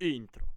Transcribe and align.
Intro. 0.00 0.55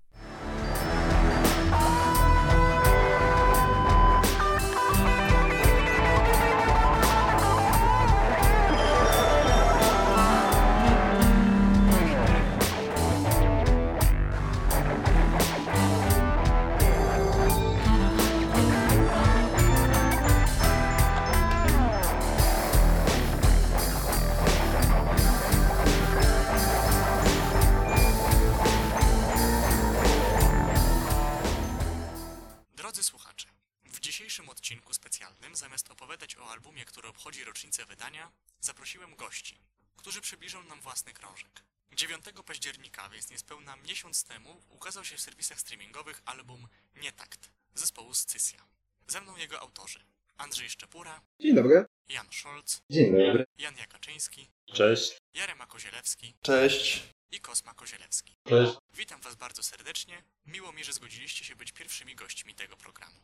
Ze 49.09 49.21
mną 49.21 49.37
jego 49.37 49.59
autorzy 49.59 49.99
Andrzej 50.37 50.69
Szczepura, 50.69 51.21
Dzień 51.39 51.55
dobry. 51.55 51.85
Jan 52.09 52.27
Scholz, 52.31 52.81
Dzień 52.89 53.11
dobry. 53.11 53.45
Jan 53.57 53.77
Jakaczyński, 53.77 54.49
Cześć. 54.73 55.17
Jarema 55.33 55.65
Kozielewski 55.65 56.33
Cześć. 56.41 57.03
i 57.31 57.39
Kosma 57.39 57.73
Kozielewski. 57.73 58.35
Cześć. 58.47 58.73
Witam 58.93 59.21
Was 59.21 59.35
bardzo 59.35 59.63
serdecznie. 59.63 60.23
Miło 60.45 60.71
mi, 60.71 60.83
że 60.83 60.93
zgodziliście 60.93 61.45
się 61.45 61.55
być 61.55 61.71
pierwszymi 61.71 62.15
gośćmi 62.15 62.55
tego 62.55 62.77
programu. 62.77 63.19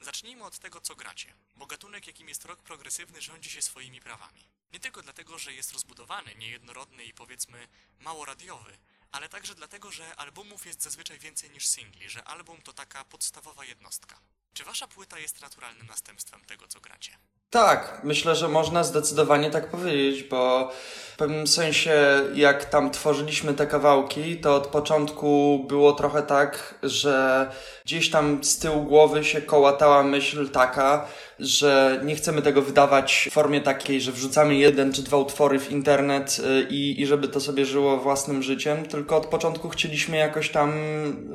Zacznijmy 0.00 0.44
od 0.44 0.58
tego, 0.58 0.80
co 0.80 0.96
gracie, 0.96 1.34
bo 1.56 1.66
gatunek, 1.66 2.06
jakim 2.06 2.28
jest 2.28 2.44
rock 2.44 2.62
progresywny, 2.62 3.20
rządzi 3.20 3.50
się 3.50 3.62
swoimi 3.62 4.00
prawami. 4.00 4.48
Nie 4.72 4.80
tylko 4.80 5.02
dlatego, 5.02 5.38
że 5.38 5.52
jest 5.52 5.72
rozbudowany, 5.72 6.34
niejednorodny 6.34 7.04
i 7.04 7.14
powiedzmy 7.14 7.68
mało 7.98 8.24
radiowy, 8.24 8.78
ale 9.12 9.28
także 9.28 9.54
dlatego, 9.54 9.90
że 9.90 10.16
albumów 10.16 10.66
jest 10.66 10.82
zazwyczaj 10.82 11.18
więcej 11.18 11.50
niż 11.50 11.66
singli, 11.66 12.10
że 12.10 12.24
album 12.24 12.62
to 12.62 12.72
taka 12.72 13.04
podstawowa 13.04 13.64
jednostka. 13.64 14.16
Czy 14.52 14.64
Wasza 14.64 14.86
płyta 14.86 15.18
jest 15.18 15.40
naturalnym 15.40 15.86
następstwem 15.86 16.40
tego, 16.44 16.68
co 16.68 16.80
gracie? 16.80 17.12
Tak, 17.50 18.00
myślę, 18.04 18.36
że 18.36 18.48
można 18.48 18.84
zdecydowanie 18.84 19.50
tak 19.50 19.70
powiedzieć, 19.70 20.22
bo 20.22 20.72
w 21.12 21.16
pewnym 21.16 21.46
sensie, 21.46 21.94
jak 22.34 22.64
tam 22.64 22.90
tworzyliśmy 22.90 23.54
te 23.54 23.66
kawałki, 23.66 24.40
to 24.40 24.54
od 24.54 24.66
początku 24.66 25.64
było 25.68 25.92
trochę 25.92 26.22
tak, 26.22 26.74
że 26.82 27.50
gdzieś 27.84 28.10
tam 28.10 28.44
z 28.44 28.58
tyłu 28.58 28.82
głowy 28.82 29.24
się 29.24 29.42
kołatała 29.42 30.02
myśl 30.02 30.50
taka, 30.50 31.08
że 31.38 32.00
nie 32.04 32.14
chcemy 32.14 32.42
tego 32.42 32.62
wydawać 32.62 33.28
w 33.30 33.34
formie 33.34 33.60
takiej, 33.60 34.00
że 34.00 34.12
wrzucamy 34.12 34.54
jeden 34.54 34.92
czy 34.92 35.02
dwa 35.02 35.16
utwory 35.16 35.58
w 35.58 35.72
internet 35.72 36.40
y, 36.60 36.66
i, 36.70 37.00
i 37.00 37.06
żeby 37.06 37.28
to 37.28 37.40
sobie 37.40 37.66
żyło 37.66 37.96
własnym 37.96 38.42
życiem, 38.42 38.84
tylko 38.84 39.16
od 39.16 39.26
początku 39.26 39.68
chcieliśmy 39.68 40.16
jakoś 40.16 40.50
tam 40.50 40.72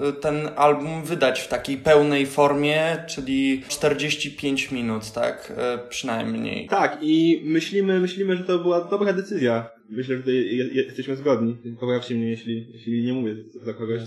y, 0.10 0.14
ten 0.14 0.50
album 0.56 1.04
wydać 1.04 1.42
w 1.42 1.48
takiej 1.48 1.78
pełnej 1.78 2.26
formie, 2.26 3.04
czyli 3.08 3.64
45 3.68 4.72
minut, 4.72 5.12
tak, 5.12 5.54
y, 5.86 5.90
przynajmniej. 5.90 6.68
Tak, 6.68 6.98
i 7.02 7.42
myślimy, 7.46 8.00
myślimy, 8.00 8.38
że 8.38 8.44
to 8.44 8.60
była 8.60 8.82
dobra 8.82 9.14
decyzja. 9.14 9.81
Myślę, 9.92 10.16
że 10.16 10.22
tutaj 10.22 10.36
je, 10.36 10.68
je, 10.68 10.84
jesteśmy 10.84 11.16
zgodni. 11.16 11.58
Poprawcie 11.80 12.16
mnie, 12.16 12.30
jeśli, 12.30 12.68
jeśli 12.74 13.04
nie 13.04 13.14
mówię 13.14 13.36
za 13.62 13.74
kogoś. 13.74 14.02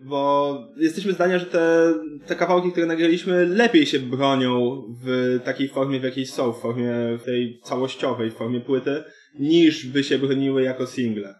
Bo 0.00 0.54
jesteśmy 0.76 1.12
zdania, 1.12 1.38
że 1.38 1.46
te, 1.46 1.94
te 2.26 2.36
kawałki, 2.36 2.72
które 2.72 2.86
nagraliśmy, 2.86 3.46
lepiej 3.46 3.86
się 3.86 3.98
bronią 3.98 4.82
w 5.04 5.38
takiej 5.44 5.68
formie, 5.68 6.00
w 6.00 6.04
jakiej 6.04 6.26
są, 6.26 6.52
w 6.52 6.60
formie 6.60 6.92
tej 7.24 7.60
całościowej, 7.62 8.30
w 8.30 8.34
formie 8.34 8.60
płyty, 8.60 9.02
niż 9.38 9.86
by 9.86 10.04
się 10.04 10.18
broniły 10.18 10.62
jako 10.62 10.86
single. 10.86 11.34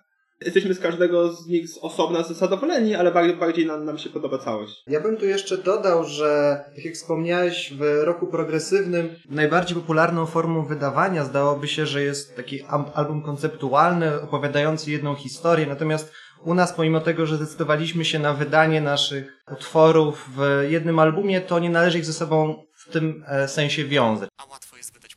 Jesteśmy 0.44 0.74
z 0.74 0.80
każdego 0.80 1.32
z 1.32 1.46
nich 1.46 1.68
z 1.68 1.78
osobna 1.78 2.22
zadowoleni, 2.22 2.94
ale 2.94 3.12
bardziej, 3.12 3.36
bardziej 3.36 3.66
nam, 3.66 3.84
nam 3.84 3.98
się 3.98 4.10
podoba 4.10 4.38
całość. 4.38 4.82
Ja 4.86 5.00
bym 5.00 5.16
tu 5.16 5.26
jeszcze 5.26 5.58
dodał, 5.58 6.04
że 6.04 6.60
tak 6.76 6.84
jak 6.84 6.94
wspomniałeś, 6.94 7.74
w 7.74 8.04
roku 8.04 8.26
progresywnym 8.26 9.14
najbardziej 9.30 9.76
popularną 9.76 10.26
formą 10.26 10.66
wydawania 10.66 11.24
zdałoby 11.24 11.68
się, 11.68 11.86
że 11.86 12.02
jest 12.02 12.36
taki 12.36 12.62
album 12.94 13.22
konceptualny, 13.22 14.22
opowiadający 14.22 14.90
jedną 14.90 15.14
historię, 15.14 15.66
natomiast 15.66 16.12
u 16.44 16.54
nas, 16.54 16.72
pomimo 16.72 17.00
tego, 17.00 17.26
że 17.26 17.36
zdecydowaliśmy 17.36 18.04
się 18.04 18.18
na 18.18 18.34
wydanie 18.34 18.80
naszych 18.80 19.44
utworów 19.52 20.28
w 20.36 20.66
jednym 20.68 20.98
albumie, 20.98 21.40
to 21.40 21.58
nie 21.58 21.70
należy 21.70 21.98
ich 21.98 22.04
ze 22.04 22.12
sobą 22.12 22.64
w 22.74 22.92
tym 22.92 23.24
e, 23.28 23.48
sensie 23.48 23.84
wiązać. 23.84 24.28
A 24.36 24.44
łatwo 24.44 24.76
jest 24.76 24.94
wydać 24.94 25.16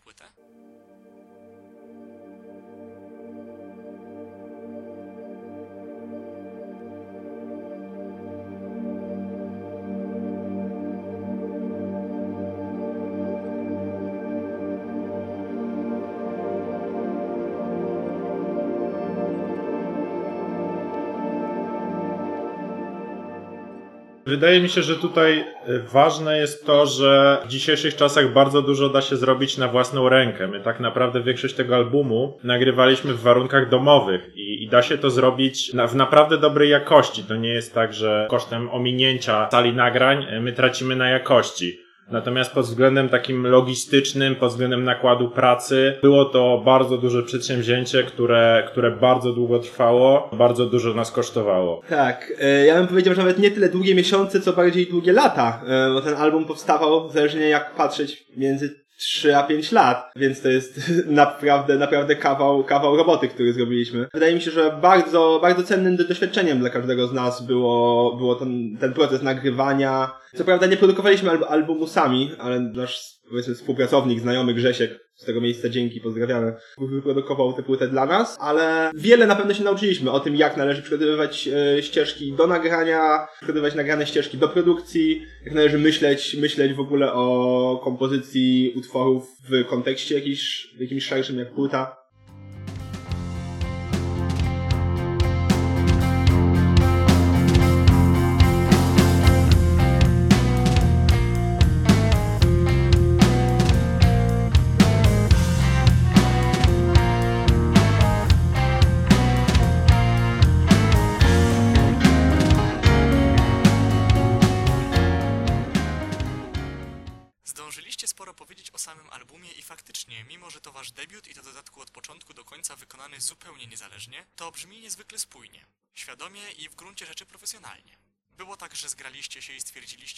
Wydaje 24.34 24.62
mi 24.62 24.70
się, 24.70 24.84
że 24.84 24.96
tutaj 24.96 25.40
e, 25.40 25.80
ważne 25.80 26.38
jest 26.38 26.66
to, 26.66 26.86
że 26.86 27.38
w 27.46 27.48
dzisiejszych 27.48 27.96
czasach 27.96 28.34
bardzo 28.34 28.62
dużo 28.62 28.90
da 28.90 29.02
się 29.02 29.18
zrobić 29.18 29.58
na 29.58 29.68
własną 29.68 30.10
rękę. 30.10 30.48
My 30.48 30.60
tak 30.60 30.80
naprawdę 30.80 31.22
większość 31.22 31.56
tego 31.56 31.76
albumu 31.76 32.38
nagrywaliśmy 32.44 33.14
w 33.14 33.22
warunkach 33.22 33.70
domowych 33.70 34.32
i, 34.36 34.64
i 34.64 34.68
da 34.68 34.82
się 34.82 34.98
to 34.98 35.10
zrobić 35.10 35.74
na, 35.74 35.88
w 35.88 35.96
naprawdę 35.96 36.38
dobrej 36.38 36.70
jakości. 36.70 37.24
To 37.24 37.36
nie 37.36 37.50
jest 37.50 37.74
tak, 37.74 37.94
że 37.94 38.28
kosztem 38.30 38.70
ominięcia 38.70 39.50
sali 39.52 39.74
nagrań 39.74 40.26
e, 40.30 40.40
my 40.40 40.52
tracimy 40.52 40.96
na 40.96 41.10
jakości. 41.10 41.80
Natomiast 42.12 42.52
pod 42.52 42.66
względem 42.66 43.10
takim 43.10 43.48
logistycznym, 43.48 44.36
pod 44.36 44.52
względem 44.52 44.84
nakładu 44.84 45.30
pracy, 45.30 45.98
było 46.02 46.26
to 46.26 46.62
bardzo 46.66 46.98
duże 46.98 47.24
przedsięwzięcie, 47.24 48.04
które, 48.04 48.64
które 48.68 48.92
bardzo 48.92 49.34
długo 49.34 49.60
trwało, 49.60 50.30
bardzo 50.38 50.66
dużo 50.66 50.94
nas 50.94 51.12
kosztowało. 51.12 51.82
Tak, 51.90 52.34
e, 52.42 52.66
ja 52.66 52.76
bym 52.76 52.88
powiedział, 52.88 53.14
że 53.14 53.22
nawet 53.22 53.40
nie 53.40 53.52
tyle 53.52 53.70
długie 53.70 53.96
miesiące, 53.96 54.42
co 54.42 54.54
bardziej 54.54 54.88
długie 54.88 55.14
lata, 55.14 55.62
e, 55.68 55.94
bo 55.94 56.02
ten 56.02 56.16
album 56.16 56.46
powstawał, 56.46 57.10
zależnie 57.10 57.50
jak 57.50 57.76
patrzeć, 57.76 58.26
między 58.38 58.83
3 59.04 59.36
a 59.36 59.44
5 59.44 59.72
lat, 59.72 60.12
więc 60.16 60.42
to 60.42 60.50
jest 60.50 60.92
naprawdę, 61.08 61.78
naprawdę 61.78 62.16
kawał, 62.16 62.64
kawał 62.64 62.96
roboty, 62.98 63.28
który 63.28 63.54
zrobiliśmy. 63.54 64.08
Wydaje 64.14 64.36
mi 64.36 64.42
się, 64.42 64.52
że 64.52 64.78
bardzo, 64.82 65.40
bardzo 65.42 65.64
cennym 65.64 65.96
do- 65.96 66.08
doświadczeniem 66.08 66.60
dla 66.60 66.70
każdego 66.70 67.08
z 67.08 67.14
nas 67.14 67.46
było, 67.46 68.16
było 68.18 68.36
ten, 68.36 68.78
ten 68.80 68.94
proces 68.94 69.22
nagrywania. 69.22 70.12
Co 70.36 70.44
prawda 70.44 70.68
nie 70.68 70.78
produkowaliśmy 70.78 71.30
alb- 71.30 71.46
albumu 71.50 71.88
sami, 71.88 72.32
ale 72.40 72.60
nasz, 72.60 73.02
powiedzmy, 73.30 73.56
współpracownik, 73.56 74.20
znajomy 74.20 74.54
Grzesiek, 74.54 75.03
z 75.16 75.26
tego 75.26 75.42
miejsca 75.42 75.70
dzięki, 75.70 76.02
pozdrawiamy, 76.02 76.54
wyprodukował 76.78 77.54
tę 77.54 77.64
płytę 77.64 77.88
dla 77.88 78.06
nas, 78.06 78.38
ale 78.40 78.92
wiele 78.96 79.28
na 79.28 79.36
pewno 79.36 79.54
się 79.54 79.64
nauczyliśmy 79.64 80.12
o 80.12 80.20
tym, 80.20 80.36
jak 80.36 80.58
należy 80.58 80.82
przygotowywać 80.82 81.48
e, 81.48 81.84
ścieżki 81.84 82.34
do 82.34 82.48
nagrania, 82.48 83.28
przygotowywać 83.38 83.76
nagrane 83.76 84.08
ścieżki 84.08 84.38
do 84.38 84.50
produkcji, 84.50 85.26
jak 85.46 85.54
należy 85.54 85.78
myśleć, 85.78 86.36
myśleć 86.36 86.74
w 86.74 86.80
ogóle 86.80 87.14
o 87.14 87.82
kompozycji 87.84 88.74
utworów 88.76 89.28
w 89.50 89.66
kontekście 89.66 90.16
jakiś, 90.16 90.74
jakimś 90.80 91.06
szerszym 91.06 91.40
jak 91.40 91.52
płyta. 91.52 92.03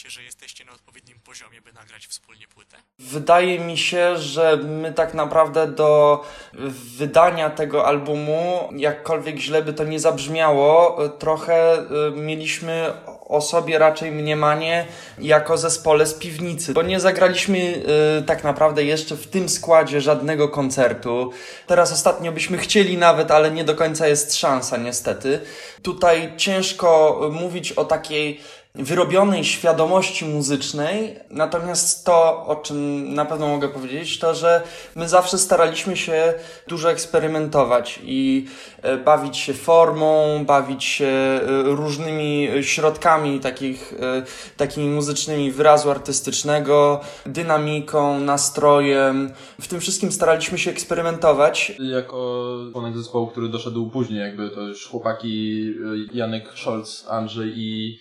Stwierdziliście, 0.06 0.10
że 0.10 0.24
jesteście 0.24 0.66
na 0.66 0.72
odpowiednim 0.72 1.20
poziomie, 1.20 1.62
by 1.62 1.74
nagrać 1.74 2.08
wspólnie 2.08 2.48
płytę? 2.48 2.78
Wydaje 3.00 3.60
mi 3.60 3.78
się, 3.78 4.18
że 4.18 4.58
my 4.58 4.94
tak 4.94 5.14
naprawdę 5.14 5.68
do 5.68 6.24
wydania 6.98 7.50
tego 7.50 7.86
albumu, 7.86 8.70
jakkolwiek 8.76 9.38
źle 9.38 9.62
by 9.62 9.74
to 9.74 9.84
nie 9.84 10.00
zabrzmiało, 10.00 10.98
trochę 11.10 11.78
y, 11.78 12.12
mieliśmy 12.12 12.94
o 13.26 13.42
sobie 13.42 13.78
raczej 13.78 14.12
mniemanie 14.12 14.86
jako 15.18 15.58
zespole 15.58 16.06
z 16.06 16.14
piwnicy, 16.14 16.74
bo 16.74 16.82
nie 16.82 17.00
zagraliśmy 17.00 17.58
y, 18.20 18.24
tak 18.26 18.44
naprawdę 18.44 18.84
jeszcze 18.84 19.16
w 19.16 19.28
tym 19.28 19.50
składzie 19.50 20.02
żadnego 20.02 20.50
koncertu. 20.50 21.32
Teraz 21.68 21.92
ostatnio 21.92 22.32
byśmy 22.32 22.58
chcieli 22.58 22.98
nawet, 22.98 23.32
ale 23.32 23.52
nie 23.52 23.64
do 23.64 23.76
końca 23.76 24.08
jest 24.08 24.36
szansa 24.36 24.78
niestety. 24.78 25.40
Tutaj 25.82 26.34
ciężko 26.38 27.20
mówić 27.32 27.72
o 27.72 27.86
takiej 27.86 28.42
wyrobionej 28.76 29.44
świadomości 29.44 30.26
muzycznej, 30.26 31.20
natomiast 31.30 32.06
to, 32.06 32.46
o 32.46 32.56
czym 32.56 33.14
na 33.14 33.26
pewno 33.26 33.48
mogę 33.48 33.70
powiedzieć, 33.70 34.20
to, 34.20 34.36
że 34.36 34.62
my 34.96 35.10
zawsze 35.10 35.38
staraliśmy 35.38 35.98
się 35.98 36.34
dużo 36.68 36.92
eksperymentować 36.92 38.00
i 38.04 38.48
e, 38.82 38.98
bawić 38.98 39.38
się 39.38 39.54
formą, 39.54 40.44
bawić 40.46 40.84
się 40.84 41.06
e, 41.06 41.42
różnymi 41.64 42.48
środkami 42.62 43.40
takich, 43.40 43.94
e, 43.94 44.24
takimi 44.58 44.90
muzycznymi 44.90 45.52
wyrazu 45.52 45.92
artystycznego, 45.92 47.02
dynamiką, 47.26 48.20
nastrojem. 48.20 49.34
W 49.62 49.68
tym 49.68 49.80
wszystkim 49.80 50.12
staraliśmy 50.12 50.58
się 50.58 50.72
eksperymentować. 50.72 51.74
Jako 51.80 52.46
członek 52.72 52.98
zespołu, 52.98 53.28
który 53.28 53.50
doszedł 53.50 53.90
później, 53.90 54.20
jakby 54.20 54.50
to 54.50 54.62
już 54.62 54.88
chłopaki 54.88 55.66
Janek 56.14 56.50
Scholz, 56.56 57.06
Andrzej 57.10 57.54
i 57.56 58.00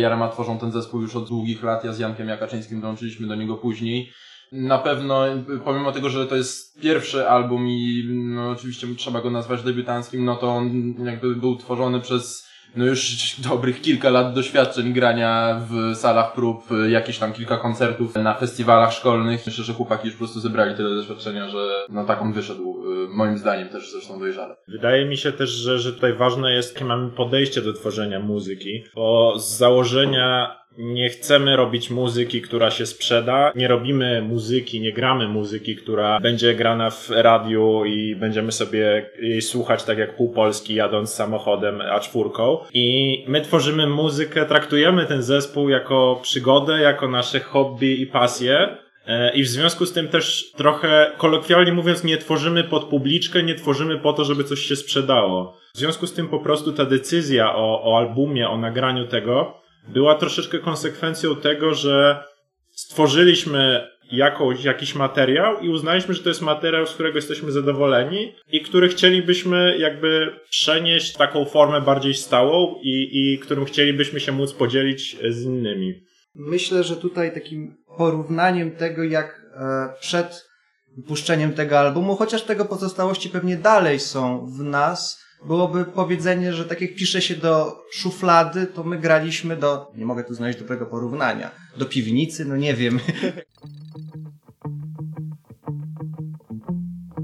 Jarema 0.00 0.28
tworzą 0.28 0.58
ten 0.58 0.72
zespół 0.72 1.00
już 1.00 1.16
od 1.16 1.28
długich 1.28 1.62
lat. 1.62 1.84
Ja 1.84 1.92
z 1.92 1.98
Jankiem 1.98 2.28
Jakaczyńskim 2.28 2.80
dołączyliśmy 2.80 3.26
do 3.26 3.34
niego 3.34 3.56
później. 3.56 4.12
Na 4.52 4.78
pewno, 4.78 5.24
pomimo 5.64 5.92
tego, 5.92 6.08
że 6.08 6.26
to 6.26 6.36
jest 6.36 6.80
pierwszy 6.80 7.28
album 7.28 7.68
i 7.68 8.04
no, 8.10 8.50
oczywiście 8.50 8.86
trzeba 8.96 9.20
go 9.20 9.30
nazwać 9.30 9.62
debiutanckim, 9.62 10.24
no 10.24 10.36
to 10.36 10.48
on 10.48 10.94
jakby 11.04 11.36
był 11.36 11.56
tworzony 11.56 12.00
przez 12.00 12.50
no 12.76 12.84
już 12.84 13.16
dobrych 13.50 13.80
kilka 13.80 14.10
lat 14.10 14.34
doświadczeń 14.34 14.92
grania 14.92 15.60
w 15.70 15.96
salach 15.96 16.32
prób, 16.32 16.64
jakieś 16.88 17.18
tam 17.18 17.32
kilka 17.32 17.56
koncertów 17.56 18.14
na 18.14 18.34
festiwalach 18.34 18.92
szkolnych. 18.92 19.46
Myślę, 19.46 19.64
że 19.64 19.74
chłopaki 19.74 20.06
już 20.06 20.14
po 20.14 20.18
prostu 20.18 20.40
zebrali 20.40 20.76
tyle 20.76 20.94
doświadczenia, 20.94 21.48
że 21.48 21.86
no 21.88 22.04
tak 22.04 22.22
on 22.22 22.32
wyszedł, 22.32 22.79
moim 23.14 23.38
zdaniem 23.38 23.68
też 23.68 23.92
zresztą 23.92 24.18
dojrzale. 24.18 24.56
Wydaje 24.68 25.04
mi 25.04 25.16
się 25.16 25.32
też, 25.32 25.50
że, 25.50 25.78
że 25.78 25.92
tutaj 25.92 26.12
ważne 26.12 26.52
jest, 26.52 26.74
jakie 26.74 26.84
mamy 26.84 27.10
podejście 27.10 27.62
do 27.62 27.72
tworzenia 27.72 28.20
muzyki, 28.20 28.84
bo 28.94 29.38
z 29.38 29.56
założenia 29.58 30.60
nie 30.78 31.08
chcemy 31.08 31.56
robić 31.56 31.90
muzyki, 31.90 32.42
która 32.42 32.70
się 32.70 32.86
sprzeda. 32.86 33.52
Nie 33.54 33.68
robimy 33.68 34.22
muzyki, 34.22 34.80
nie 34.80 34.92
gramy 34.92 35.28
muzyki, 35.28 35.76
która 35.76 36.20
będzie 36.20 36.54
grana 36.54 36.90
w 36.90 37.10
radiu 37.10 37.84
i 37.84 38.16
będziemy 38.16 38.52
sobie 38.52 39.10
jej 39.20 39.42
słuchać 39.42 39.84
tak 39.84 39.98
jak 39.98 40.16
pół 40.16 40.32
Polski 40.32 40.74
jadąc 40.74 41.10
samochodem 41.14 41.78
A4. 41.78 42.58
I 42.74 43.24
my 43.28 43.40
tworzymy 43.40 43.86
muzykę, 43.86 44.46
traktujemy 44.46 45.06
ten 45.06 45.22
zespół 45.22 45.68
jako 45.68 46.18
przygodę, 46.22 46.80
jako 46.80 47.08
nasze 47.08 47.40
hobby 47.40 48.00
i 48.00 48.06
pasję. 48.06 48.76
E, 49.06 49.34
I 49.34 49.42
w 49.42 49.48
związku 49.48 49.86
z 49.86 49.92
tym 49.92 50.08
też 50.08 50.52
trochę 50.56 51.12
kolokwialnie 51.18 51.72
mówiąc, 51.72 52.04
nie 52.04 52.18
tworzymy 52.18 52.64
pod 52.64 52.84
publiczkę, 52.84 53.42
nie 53.42 53.54
tworzymy 53.54 53.98
po 53.98 54.12
to, 54.12 54.24
żeby 54.24 54.44
coś 54.44 54.60
się 54.60 54.76
sprzedało. 54.76 55.56
W 55.74 55.78
związku 55.78 56.06
z 56.06 56.12
tym 56.12 56.28
po 56.28 56.38
prostu 56.38 56.72
ta 56.72 56.84
decyzja 56.84 57.54
o, 57.54 57.82
o 57.84 57.98
albumie, 57.98 58.48
o 58.48 58.58
nagraniu 58.58 59.06
tego 59.06 59.60
była 59.88 60.14
troszeczkę 60.14 60.58
konsekwencją 60.58 61.36
tego, 61.36 61.74
że 61.74 62.24
stworzyliśmy 62.70 63.88
jakąś, 64.12 64.64
jakiś 64.64 64.94
materiał 64.94 65.60
i 65.60 65.68
uznaliśmy, 65.68 66.14
że 66.14 66.22
to 66.22 66.28
jest 66.28 66.42
materiał, 66.42 66.86
z 66.86 66.94
którego 66.94 67.18
jesteśmy 67.18 67.52
zadowoleni 67.52 68.32
i 68.52 68.60
który 68.60 68.88
chcielibyśmy 68.88 69.78
jakby 69.78 70.32
przenieść 70.50 71.12
taką 71.12 71.44
formę 71.44 71.80
bardziej 71.80 72.14
stałą 72.14 72.74
i, 72.82 73.08
i 73.12 73.38
którym 73.38 73.64
chcielibyśmy 73.64 74.20
się 74.20 74.32
móc 74.32 74.52
podzielić 74.52 75.16
z 75.28 75.44
innymi. 75.44 75.94
Myślę, 76.34 76.84
że 76.84 76.96
tutaj 76.96 77.34
takim 77.34 77.76
porównaniem 77.96 78.70
tego, 78.70 79.04
jak 79.04 79.40
e, 79.54 79.88
przed 80.00 80.50
wypuszczeniem 80.96 81.52
tego 81.52 81.78
albumu, 81.78 82.16
chociaż 82.16 82.42
tego 82.42 82.64
pozostałości 82.64 83.30
pewnie 83.30 83.56
dalej 83.56 84.00
są 84.00 84.46
w 84.46 84.62
nas, 84.62 85.20
byłoby 85.46 85.84
powiedzenie, 85.84 86.52
że 86.52 86.64
tak 86.64 86.80
jak 86.80 86.94
pisze 86.94 87.22
się 87.22 87.34
do 87.36 87.82
szuflady, 87.92 88.66
to 88.66 88.84
my 88.84 88.98
graliśmy 88.98 89.56
do, 89.56 89.92
nie 89.96 90.06
mogę 90.06 90.24
tu 90.24 90.34
znaleźć 90.34 90.58
dobrego 90.58 90.86
porównania, 90.86 91.50
do 91.76 91.86
piwnicy, 91.86 92.44
no 92.44 92.56
nie 92.56 92.74
wiem. 92.74 93.00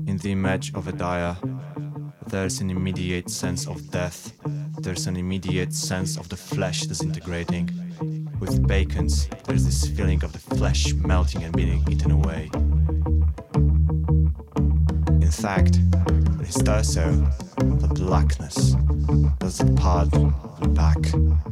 In 0.07 0.19
the 0.19 0.29
image 0.29 0.71
of 0.75 0.89
a 0.89 0.93
dyer, 0.93 1.37
there's 2.31 2.63
an 2.63 2.71
immediate 2.71 3.31
sense 3.31 3.71
of 3.71 3.83
death. 3.83 4.31
There's 4.83 5.09
an 5.09 5.17
immediate 5.17 5.75
sense 5.75 6.21
of 6.21 6.29
the 6.29 6.37
flesh 6.37 6.87
disintegrating. 6.87 7.86
With 8.38 8.67
bacons, 8.67 9.29
there's 9.44 9.65
this 9.65 9.88
feeling 9.88 10.23
of 10.23 10.33
the 10.33 10.38
flesh 10.38 10.93
melting 10.94 11.43
and 11.44 11.56
being 11.56 11.85
eaten 11.91 12.11
away. 12.11 12.50
In 15.23 15.31
fact, 15.31 15.79
it 16.41 16.49
is 16.49 16.69
also 16.69 17.11
the 17.56 17.91
blackness. 17.94 18.75
Does 19.38 19.59
the 19.59 19.73
part 19.77 20.11
the 20.11 20.69
back 20.69 20.99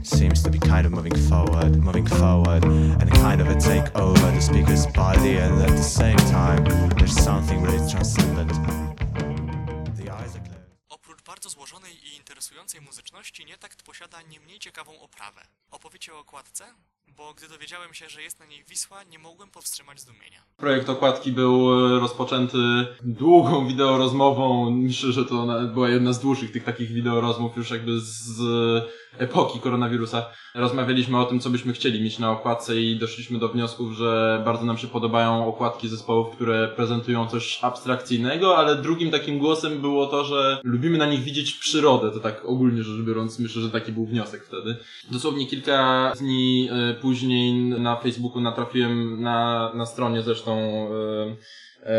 seems 0.03 0.43
to 0.43 0.51
be 0.51 0.59
kind 0.59 0.87
of 0.87 0.93
moving 0.93 1.17
forward, 1.17 1.77
moving 1.77 2.07
forward, 2.07 2.65
and 2.65 3.11
kind 3.13 3.41
of 3.41 3.49
a 3.49 3.59
take 3.59 3.95
over 3.97 4.31
the 4.31 4.41
speaker's 4.41 4.87
body, 4.89 5.37
and 5.37 5.61
at 5.63 5.71
the 5.71 5.83
same 5.83 6.19
time, 6.19 6.65
there's 6.97 7.17
something 7.17 7.63
really 7.63 7.79
transcendent. 7.91 8.84
Muzyczności, 12.81 13.44
Nietakt 13.44 13.82
posiada 13.82 14.23
nie 14.23 14.41
mniej 14.41 14.59
ciekawą 14.59 15.00
oprawę. 15.00 15.47
Opowiecie 15.71 16.15
o 16.15 16.19
okładce? 16.19 16.75
Bo 17.17 17.35
gdy 17.35 17.49
dowiedziałem 17.49 17.95
się, 17.95 18.09
że 18.09 18.23
jest 18.23 18.41
na 18.41 18.47
niej 18.47 18.65
Wisła, 18.69 19.03
nie 19.03 19.19
mogłem 19.19 19.51
powstrzymać 19.51 20.01
zdumienia. 20.01 20.43
Projekt 20.56 20.89
okładki 20.89 21.33
był 21.33 21.87
e, 21.97 22.01
rozpoczęty 22.01 22.59
długą 23.03 23.67
wideorozmową. 23.67 24.71
Myślę, 24.71 25.12
że 25.12 25.25
to 25.25 25.47
była 25.75 25.89
jedna 25.89 26.12
z 26.12 26.21
dłuższych 26.21 26.53
tych 26.53 26.65
takich 26.65 26.89
wideorozmów 26.93 27.56
już 27.56 27.71
jakby 27.71 28.01
z 28.01 28.41
epoki 29.19 29.61
koronawirusa. 29.61 30.27
Rozmawialiśmy 30.55 31.19
o 31.19 31.25
tym, 31.25 31.41
co 31.41 31.51
byśmy 31.51 31.73
chcieli 31.73 32.03
mieć 32.03 32.19
na 32.19 32.31
okładce 32.31 32.81
i 32.81 32.99
doszliśmy 32.99 33.39
do 33.39 33.49
wniosków, 33.49 33.93
że 33.93 34.43
bardzo 34.45 34.65
nam 34.65 34.79
się 34.79 34.87
podobają 34.87 35.47
okładki 35.47 35.89
zespołów, 35.89 36.37
które 36.37 36.69
prezentują 36.69 37.29
coś 37.29 37.59
abstrakcyjnego, 37.62 38.59
ale 38.59 38.77
drugim 38.77 39.11
takim 39.11 39.39
głosem 39.39 39.81
było 39.81 40.06
to, 40.06 40.25
że 40.25 40.61
lubimy 40.65 40.99
na 40.99 41.06
nich 41.06 41.21
widzieć 41.21 41.53
przyrodę. 41.53 42.11
To 42.11 42.21
tak 42.21 42.45
ogólnie 42.45 42.83
rzecz 42.83 43.01
biorąc, 43.01 43.39
myślę, 43.39 43.62
że 43.62 43.71
taki 43.71 43.93
był 43.93 44.06
wniosek 44.06 44.45
wtedy. 44.45 44.77
Dosłownie 45.11 45.46
kilka 45.46 46.13
dni 46.19 46.69
e, 46.70 46.94
później 46.94 47.55
na 47.55 47.96
Facebooku 47.96 48.41
natrafiłem 48.41 49.22
na, 49.22 49.70
na 49.74 49.86
stronie 49.86 50.22
zresztą 50.22 50.86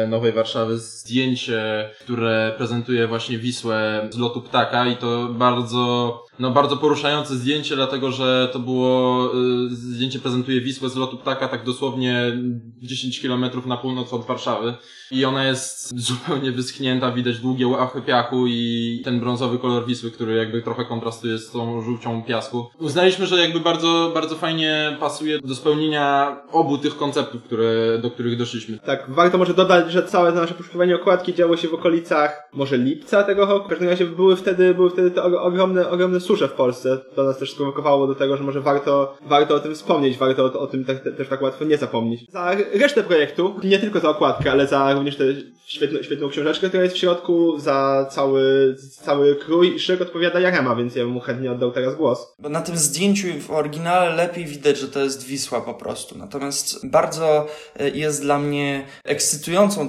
Nowej 0.07 0.31
Warszawy 0.31 0.77
zdjęcie, 0.77 1.89
które 1.99 2.53
prezentuje 2.57 3.07
właśnie 3.07 3.37
Wisłę 3.37 4.09
z 4.11 4.17
lotu 4.17 4.41
ptaka 4.41 4.87
i 4.87 4.97
to 4.97 5.29
bardzo, 5.31 6.23
no 6.39 6.51
bardzo 6.51 6.77
poruszające 6.77 7.35
zdjęcie, 7.35 7.75
dlatego 7.75 8.11
że 8.11 8.49
to 8.53 8.59
było, 8.59 9.25
y, 9.71 9.75
zdjęcie 9.75 10.19
prezentuje 10.19 10.61
Wisłę 10.61 10.89
z 10.89 10.95
lotu 10.95 11.17
ptaka 11.17 11.47
tak 11.47 11.65
dosłownie 11.65 12.37
10 12.81 13.21
kilometrów 13.21 13.65
na 13.65 13.77
północ 13.77 14.13
od 14.13 14.25
Warszawy 14.25 14.73
i 15.11 15.25
ona 15.25 15.45
jest 15.45 15.99
zupełnie 15.99 16.51
wyschnięta, 16.51 17.11
widać 17.11 17.39
długie 17.39 17.67
łachy 17.67 18.01
piachu 18.01 18.47
i 18.47 19.01
ten 19.03 19.19
brązowy 19.19 19.59
kolor 19.59 19.85
Wisły, 19.85 20.11
który 20.11 20.35
jakby 20.35 20.61
trochę 20.61 20.85
kontrastuje 20.85 21.37
z 21.37 21.51
tą 21.51 21.81
żółcią 21.81 22.23
piasku. 22.23 22.65
Uznaliśmy, 22.79 23.25
że 23.25 23.41
jakby 23.41 23.59
bardzo, 23.59 24.11
bardzo 24.13 24.35
fajnie 24.35 24.97
pasuje 24.99 25.39
do 25.39 25.55
spełnienia 25.55 26.37
obu 26.51 26.77
tych 26.77 26.97
konceptów, 26.97 27.43
które, 27.43 27.99
do 28.01 28.11
których 28.11 28.37
doszliśmy. 28.37 28.79
Tak, 28.79 29.05
warto 29.07 29.37
może 29.37 29.53
dodać, 29.53 29.74
że 29.87 30.03
całe 30.03 30.31
to 30.31 30.41
nasze 30.41 30.53
poszukiwanie 30.53 30.95
okładki 30.95 31.33
działo 31.33 31.57
się 31.57 31.67
w 31.67 31.73
okolicach 31.73 32.49
może 32.53 32.77
lipca 32.77 33.23
tego 33.23 33.45
roku. 33.45 33.65
W 33.65 33.69
każdym 33.69 33.89
razie 33.89 34.05
były 34.05 34.35
wtedy, 34.35 34.73
były 34.73 34.89
wtedy 34.89 35.11
te 35.11 35.23
ogromne, 35.23 35.89
ogromne 35.89 36.19
susze 36.19 36.47
w 36.47 36.53
Polsce. 36.53 36.97
To 37.15 37.23
nas 37.23 37.37
też 37.37 37.51
sprowokowało 37.51 38.07
do 38.07 38.15
tego, 38.15 38.37
że 38.37 38.43
może 38.43 38.61
warto, 38.61 39.17
warto 39.25 39.55
o 39.55 39.59
tym 39.59 39.75
wspomnieć, 39.75 40.17
warto 40.17 40.45
o, 40.45 40.59
o 40.59 40.67
tym 40.67 40.85
te, 40.85 40.95
te, 40.95 41.11
też 41.11 41.27
tak 41.27 41.41
łatwo 41.41 41.65
nie 41.65 41.77
zapomnieć. 41.77 42.31
Za 42.31 42.55
resztę 42.73 43.03
projektu, 43.03 43.55
nie 43.63 43.79
tylko 43.79 43.99
za 43.99 44.09
okładkę, 44.09 44.51
ale 44.51 44.67
za 44.67 44.93
również 44.93 45.15
tę 45.15 45.25
świetną, 45.65 46.03
świetną 46.03 46.29
książeczkę, 46.29 46.67
która 46.67 46.83
jest 46.83 46.95
w 46.95 46.99
środku, 46.99 47.59
za 47.59 48.07
cały, 48.11 48.75
cały 49.03 49.35
krój 49.35 49.75
i 49.75 49.79
szyk 49.79 50.01
odpowiada 50.01 50.39
Jarema, 50.39 50.75
więc 50.75 50.95
ja 50.95 51.05
mu 51.05 51.19
chętnie 51.19 51.51
oddał 51.51 51.71
teraz 51.71 51.95
głos. 51.95 52.35
Bo 52.39 52.49
na 52.49 52.61
tym 52.61 52.77
zdjęciu 52.77 53.27
w 53.39 53.51
oryginale 53.51 54.15
lepiej 54.15 54.45
widać, 54.45 54.77
że 54.77 54.87
to 54.87 54.99
jest 54.99 55.25
Wisła 55.25 55.61
po 55.61 55.73
prostu. 55.73 56.17
Natomiast 56.17 56.89
bardzo 56.89 57.47
e, 57.79 57.89
jest 57.89 58.21
dla 58.21 58.39
mnie 58.39 58.85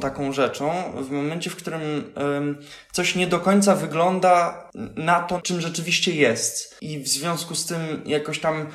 taką 0.00 0.33
rzeczą 0.33 0.73
w 0.95 1.11
momencie, 1.11 1.50
w 1.50 1.56
którym 1.56 2.12
coś 2.92 3.14
nie 3.14 3.26
do 3.26 3.40
końca 3.40 3.75
wygląda 3.75 4.68
na 4.97 5.21
to, 5.21 5.40
czym 5.40 5.61
rzeczywiście 5.61 6.14
jest. 6.14 6.76
I 6.80 6.99
w 6.99 7.09
związku 7.09 7.54
z 7.54 7.66
tym 7.66 8.02
jakoś 8.06 8.40
tam 8.40 8.66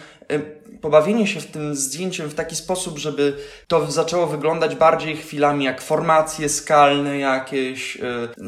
pobawienie 0.82 1.28
się 1.28 1.40
w 1.40 1.46
tym 1.46 1.76
zdjęciem 1.76 2.30
w 2.30 2.34
taki 2.34 2.56
sposób, 2.56 2.98
żeby 2.98 3.38
to 3.68 3.92
zaczęło 3.92 4.28
wyglądać 4.28 4.76
bardziej 4.76 5.18
chwilami 5.18 5.66
jak 5.66 5.82
formacje 5.82 6.50
skalne 6.50 7.20
jakieś, 7.20 7.98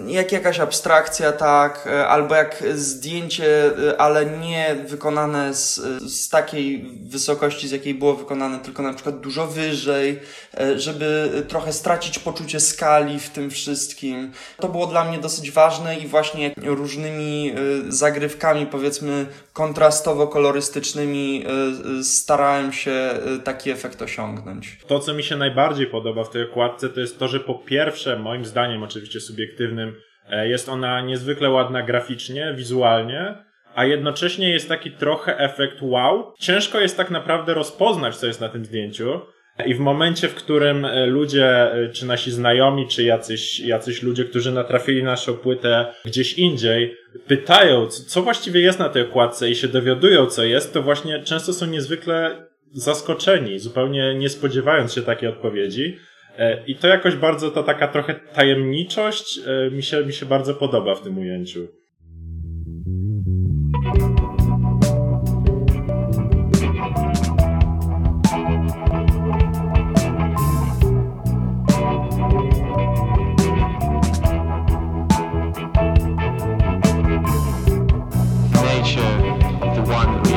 jak 0.08 0.32
jakaś 0.32 0.60
abstrakcja, 0.60 1.32
tak, 1.32 1.88
y, 1.88 2.08
albo 2.08 2.36
jak 2.36 2.64
zdjęcie, 2.76 3.66
y, 3.80 3.98
ale 3.98 4.26
nie 4.26 4.76
wykonane 4.88 5.54
z, 5.54 5.76
z 6.02 6.30
takiej 6.30 7.00
wysokości, 7.04 7.68
z 7.68 7.72
jakiej 7.72 7.94
było 7.94 8.16
wykonane, 8.16 8.60
tylko 8.60 8.84
na 8.84 8.94
przykład 8.94 9.20
dużo 9.20 9.48
wyżej, 9.48 10.20
y, 10.62 10.80
żeby 10.80 11.32
trochę 11.48 11.74
stracić 11.74 12.20
poczucie 12.20 12.43
skali 12.60 13.20
w 13.20 13.30
tym 13.30 13.50
wszystkim. 13.50 14.32
To 14.58 14.70
było 14.70 14.88
dla 14.88 15.04
mnie 15.04 15.18
dosyć 15.18 15.52
ważne 15.52 15.98
i 15.98 16.08
właśnie 16.08 16.52
różnymi 16.64 17.54
y, 17.88 17.92
zagrywkami, 17.92 18.66
powiedzmy, 18.66 19.26
kontrastowo-kolorystycznymi 19.54 21.46
y, 21.46 22.00
y, 22.00 22.04
starałem 22.04 22.74
się 22.74 23.10
taki 23.44 23.72
efekt 23.72 24.02
osiągnąć. 24.02 24.78
To, 24.88 25.00
co 25.00 25.14
mi 25.14 25.24
się 25.24 25.36
najbardziej 25.38 25.88
podoba 25.88 26.24
w 26.24 26.30
tej 26.30 26.44
okładce, 26.44 26.90
to 26.90 27.00
jest 27.00 27.20
to, 27.20 27.28
że 27.28 27.40
po 27.40 27.56
pierwsze, 27.56 28.20
moim 28.20 28.46
zdaniem 28.46 28.84
oczywiście 28.84 29.20
subiektywnym, 29.20 29.96
e, 30.30 30.48
jest 30.48 30.70
ona 30.70 31.02
niezwykle 31.02 31.50
ładna 31.50 31.84
graficznie, 31.84 32.54
wizualnie, 32.58 33.44
a 33.76 33.86
jednocześnie 33.86 34.50
jest 34.50 34.70
taki 34.70 34.92
trochę 34.92 35.38
efekt 35.38 35.78
wow. 35.82 36.34
Ciężko 36.40 36.80
jest 36.80 36.98
tak 36.98 37.12
naprawdę 37.12 37.54
rozpoznać, 37.54 38.16
co 38.16 38.28
jest 38.28 38.42
na 38.42 38.50
tym 38.50 38.66
zdjęciu. 38.66 39.22
I 39.66 39.76
w 39.76 39.80
momencie, 39.80 40.28
w 40.28 40.36
którym 40.36 40.86
e, 40.86 41.06
ludzie, 41.06 41.74
e, 41.74 41.90
czy 41.90 42.06
nasi 42.06 42.32
znajomi, 42.32 42.88
czy 42.88 43.04
jacyś, 43.04 43.60
jacyś 43.60 44.04
ludzie, 44.04 44.26
którzy 44.26 44.52
natrafili 44.52 45.04
na 45.04 45.12
naszą 45.12 45.34
płytę 45.34 45.94
gdzieś 46.06 46.34
indziej, 46.34 46.98
pytają, 47.28 47.88
co, 47.88 48.22
właściwie 48.22 48.62
jest 48.62 48.80
na 48.80 48.90
tej 48.90 49.02
okładce 49.02 49.50
i 49.50 49.56
się 49.56 49.68
dowiadują, 49.68 50.26
co 50.26 50.44
jest, 50.44 50.74
to 50.74 50.82
właśnie 50.82 51.24
często 51.24 51.54
są 51.54 51.66
niezwykle 51.66 52.48
zaskoczeni, 52.72 53.60
zupełnie 53.60 54.16
nie 54.16 54.30
spodziewając 54.30 54.94
się 54.94 55.02
takiej 55.02 55.30
odpowiedzi. 55.30 55.98
E, 56.38 56.66
I 56.68 56.76
to 56.76 56.88
jakoś 56.88 57.16
bardzo, 57.16 57.52
ta 57.52 57.64
taka 57.64 57.88
trochę 57.88 58.14
tajemniczość 58.14 59.40
mi 59.72 59.84
się, 59.84 60.06
mi 60.06 60.14
się 60.14 60.26
bardzo 60.26 60.54
podoba 60.54 60.96
w 60.96 61.02
tym 61.02 61.18
ujęciu. 61.18 61.83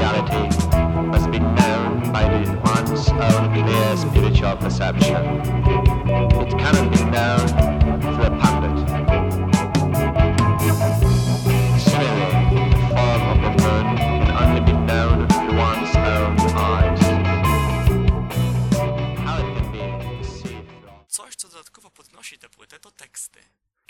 Reality, 0.06 0.56
must 1.08 1.30
be 1.30 1.38
known 1.38 2.12
by 2.12 2.22
the 2.28 2.52
one's 2.60 3.08
own 3.08 3.52
clear 3.52 3.96
spiritual 3.96 4.56
perception. 4.56 5.16
It 5.16 6.50
cannot 6.58 6.92
be 6.92 7.04
known 7.04 8.00
through 8.00 8.24
a. 8.24 8.65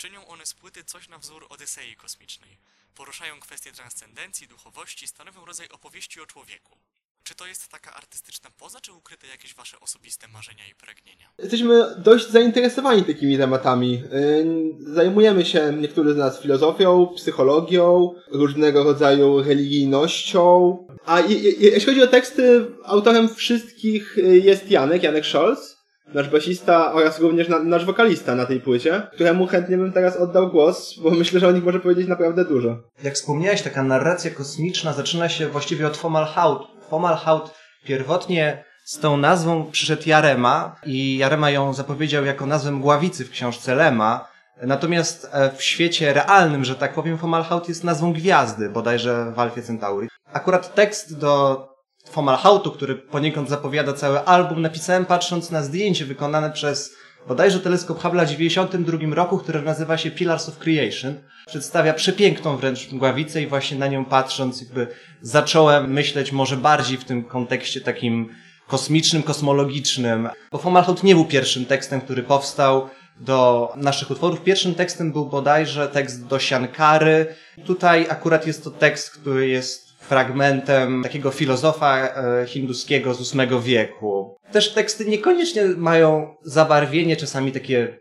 Czynią 0.07 0.27
one 0.27 0.45
z 0.45 0.53
płyty 0.53 0.83
coś 0.83 1.09
na 1.09 1.17
wzór 1.17 1.45
Odysei 1.49 1.95
kosmicznej. 1.95 2.57
Poruszają 2.95 3.39
kwestie 3.39 3.71
transcendencji, 3.71 4.47
duchowości, 4.47 5.07
stanowią 5.07 5.45
rodzaj 5.45 5.67
opowieści 5.69 6.21
o 6.21 6.25
człowieku. 6.25 6.75
Czy 7.23 7.35
to 7.35 7.47
jest 7.47 7.67
taka 7.67 7.93
artystyczna 7.93 8.49
poza, 8.57 8.81
czy 8.81 8.93
ukryte 8.93 9.27
jakieś 9.27 9.55
wasze 9.55 9.79
osobiste 9.79 10.27
marzenia 10.27 10.63
i 10.71 10.75
pragnienia? 10.75 11.29
Jesteśmy 11.37 11.95
dość 11.97 12.27
zainteresowani 12.29 13.03
takimi 13.03 13.37
tematami. 13.37 13.91
Yy, 13.91 14.93
Zajmujemy 14.93 15.45
się, 15.45 15.73
niektórzy 15.81 16.13
z 16.13 16.17
nas, 16.17 16.41
filozofią, 16.41 17.07
psychologią, 17.15 18.13
różnego 18.31 18.83
rodzaju 18.83 19.43
religijnością. 19.43 20.77
A 21.05 21.19
je- 21.19 21.39
je- 21.39 21.69
jeśli 21.71 21.85
chodzi 21.85 22.03
o 22.03 22.07
teksty, 22.07 22.65
autorem 22.83 23.35
wszystkich 23.35 24.17
y, 24.17 24.39
jest 24.39 24.71
Janek, 24.71 25.03
Janek 25.03 25.25
Scholz, 25.25 25.76
nasz 26.13 26.29
basista 26.29 26.93
oraz 26.93 27.19
również 27.19 27.49
na, 27.49 27.59
nasz 27.59 27.85
wokalista 27.85 28.35
na 28.35 28.45
tej 28.45 28.59
płycie, 28.59 29.07
któremu 29.13 29.47
chętnie 29.47 29.77
bym 29.77 29.91
teraz 29.91 30.17
oddał 30.17 30.51
głos, 30.51 30.99
bo 31.03 31.11
myślę, 31.11 31.39
że 31.39 31.47
o 31.47 31.51
nich 31.51 31.63
może 31.63 31.79
powiedzieć 31.79 32.07
naprawdę 32.07 32.45
dużo. 32.45 32.77
Jak 33.03 33.13
wspomniałeś, 33.13 33.61
taka 33.61 33.83
narracja 33.83 34.31
kosmiczna 34.31 34.93
zaczyna 34.93 35.29
się 35.29 35.47
właściwie 35.47 35.87
od 35.87 35.97
Fomalhaut. 35.97 36.67
Fomalhaut 36.89 37.53
pierwotnie 37.85 38.63
z 38.83 38.99
tą 38.99 39.17
nazwą 39.17 39.71
przyszedł 39.71 40.03
Jarema 40.05 40.75
i 40.85 41.17
Jarema 41.17 41.49
ją 41.49 41.73
zapowiedział 41.73 42.25
jako 42.25 42.45
nazwę 42.45 42.71
mgławicy 42.71 43.25
w 43.25 43.29
książce 43.29 43.75
Lema. 43.75 44.27
Natomiast 44.61 45.29
e, 45.31 45.51
w 45.55 45.63
świecie 45.63 46.13
realnym, 46.13 46.65
że 46.65 46.75
tak 46.75 46.93
powiem, 46.93 47.17
Fomalhaut 47.17 47.69
jest 47.69 47.83
nazwą 47.83 48.13
gwiazdy, 48.13 48.69
bodajże 48.69 49.31
w 49.35 49.39
Alfie 49.39 49.61
Centauri. 49.61 50.07
Akurat 50.33 50.75
tekst 50.75 51.19
do 51.19 51.76
Fomalhautu, 52.09 52.71
który 52.71 52.95
poniekąd 52.95 53.49
zapowiada 53.49 53.93
cały 53.93 54.19
album, 54.19 54.61
napisałem 54.61 55.05
patrząc 55.05 55.51
na 55.51 55.63
zdjęcie 55.63 56.05
wykonane 56.05 56.51
przez 56.51 56.95
bodajże 57.27 57.59
teleskop 57.59 58.03
Hubble'a 58.03 58.25
w 58.25 58.29
92 58.29 59.15
roku, 59.15 59.37
które 59.37 59.61
nazywa 59.61 59.97
się 59.97 60.11
Pillars 60.11 60.49
of 60.49 60.57
Creation. 60.57 61.13
Przedstawia 61.47 61.93
przepiękną 61.93 62.57
wręcz 62.57 62.91
mgławicę 62.91 63.41
i 63.41 63.47
właśnie 63.47 63.77
na 63.77 63.87
nią 63.87 64.05
patrząc 64.05 64.61
jakby 64.61 64.87
zacząłem 65.21 65.91
myśleć 65.93 66.31
może 66.31 66.57
bardziej 66.57 66.97
w 66.97 67.03
tym 67.03 67.23
kontekście 67.23 67.81
takim 67.81 68.29
kosmicznym, 68.67 69.23
kosmologicznym. 69.23 70.29
Bo 70.51 70.57
Fomalhaut 70.57 71.03
nie 71.03 71.15
był 71.15 71.25
pierwszym 71.25 71.65
tekstem, 71.65 72.01
który 72.01 72.23
powstał 72.23 72.89
do 73.19 73.69
naszych 73.75 74.11
utworów. 74.11 74.43
Pierwszym 74.43 74.75
tekstem 74.75 75.11
był 75.11 75.25
bodajże 75.25 75.87
tekst 75.87 76.27
do 76.27 76.39
Siankary. 76.39 77.35
Tutaj 77.65 78.05
akurat 78.09 78.47
jest 78.47 78.63
to 78.63 78.71
tekst, 78.71 79.11
który 79.11 79.47
jest 79.47 79.86
fragmentem 80.09 81.03
takiego 81.03 81.31
filozofa 81.31 81.97
e, 81.97 82.47
hinduskiego 82.47 83.13
z 83.13 83.33
VIII 83.33 83.61
wieku. 83.61 84.37
Też 84.51 84.73
teksty 84.73 85.05
niekoniecznie 85.05 85.63
mają 85.65 86.35
zabarwienie, 86.43 87.15
czasami 87.15 87.51
takie 87.51 87.99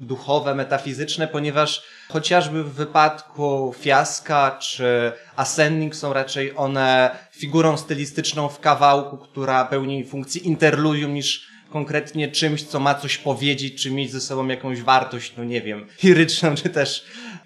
duchowe, 0.00 0.54
metafizyczne, 0.54 1.28
ponieważ 1.28 1.82
chociażby 2.08 2.64
w 2.64 2.72
wypadku 2.72 3.74
Fiaska 3.78 4.58
czy 4.60 5.12
Ascending 5.36 5.96
są 5.96 6.12
raczej 6.12 6.52
one 6.56 7.10
figurą 7.32 7.76
stylistyczną 7.76 8.48
w 8.48 8.60
kawałku, 8.60 9.18
która 9.18 9.64
pełni 9.64 10.04
funkcję 10.04 10.42
interludium 10.42 11.14
niż 11.14 11.54
konkretnie 11.70 12.28
czymś, 12.28 12.62
co 12.62 12.80
ma 12.80 12.94
coś 12.94 13.18
powiedzieć, 13.18 13.82
czy 13.82 13.90
mieć 13.90 14.12
ze 14.12 14.20
sobą 14.20 14.48
jakąś 14.48 14.82
wartość, 14.82 15.34
no 15.36 15.44
nie 15.44 15.60
wiem, 15.60 15.86
liryczną, 16.02 16.54
czy 16.54 16.70
też 16.70 17.04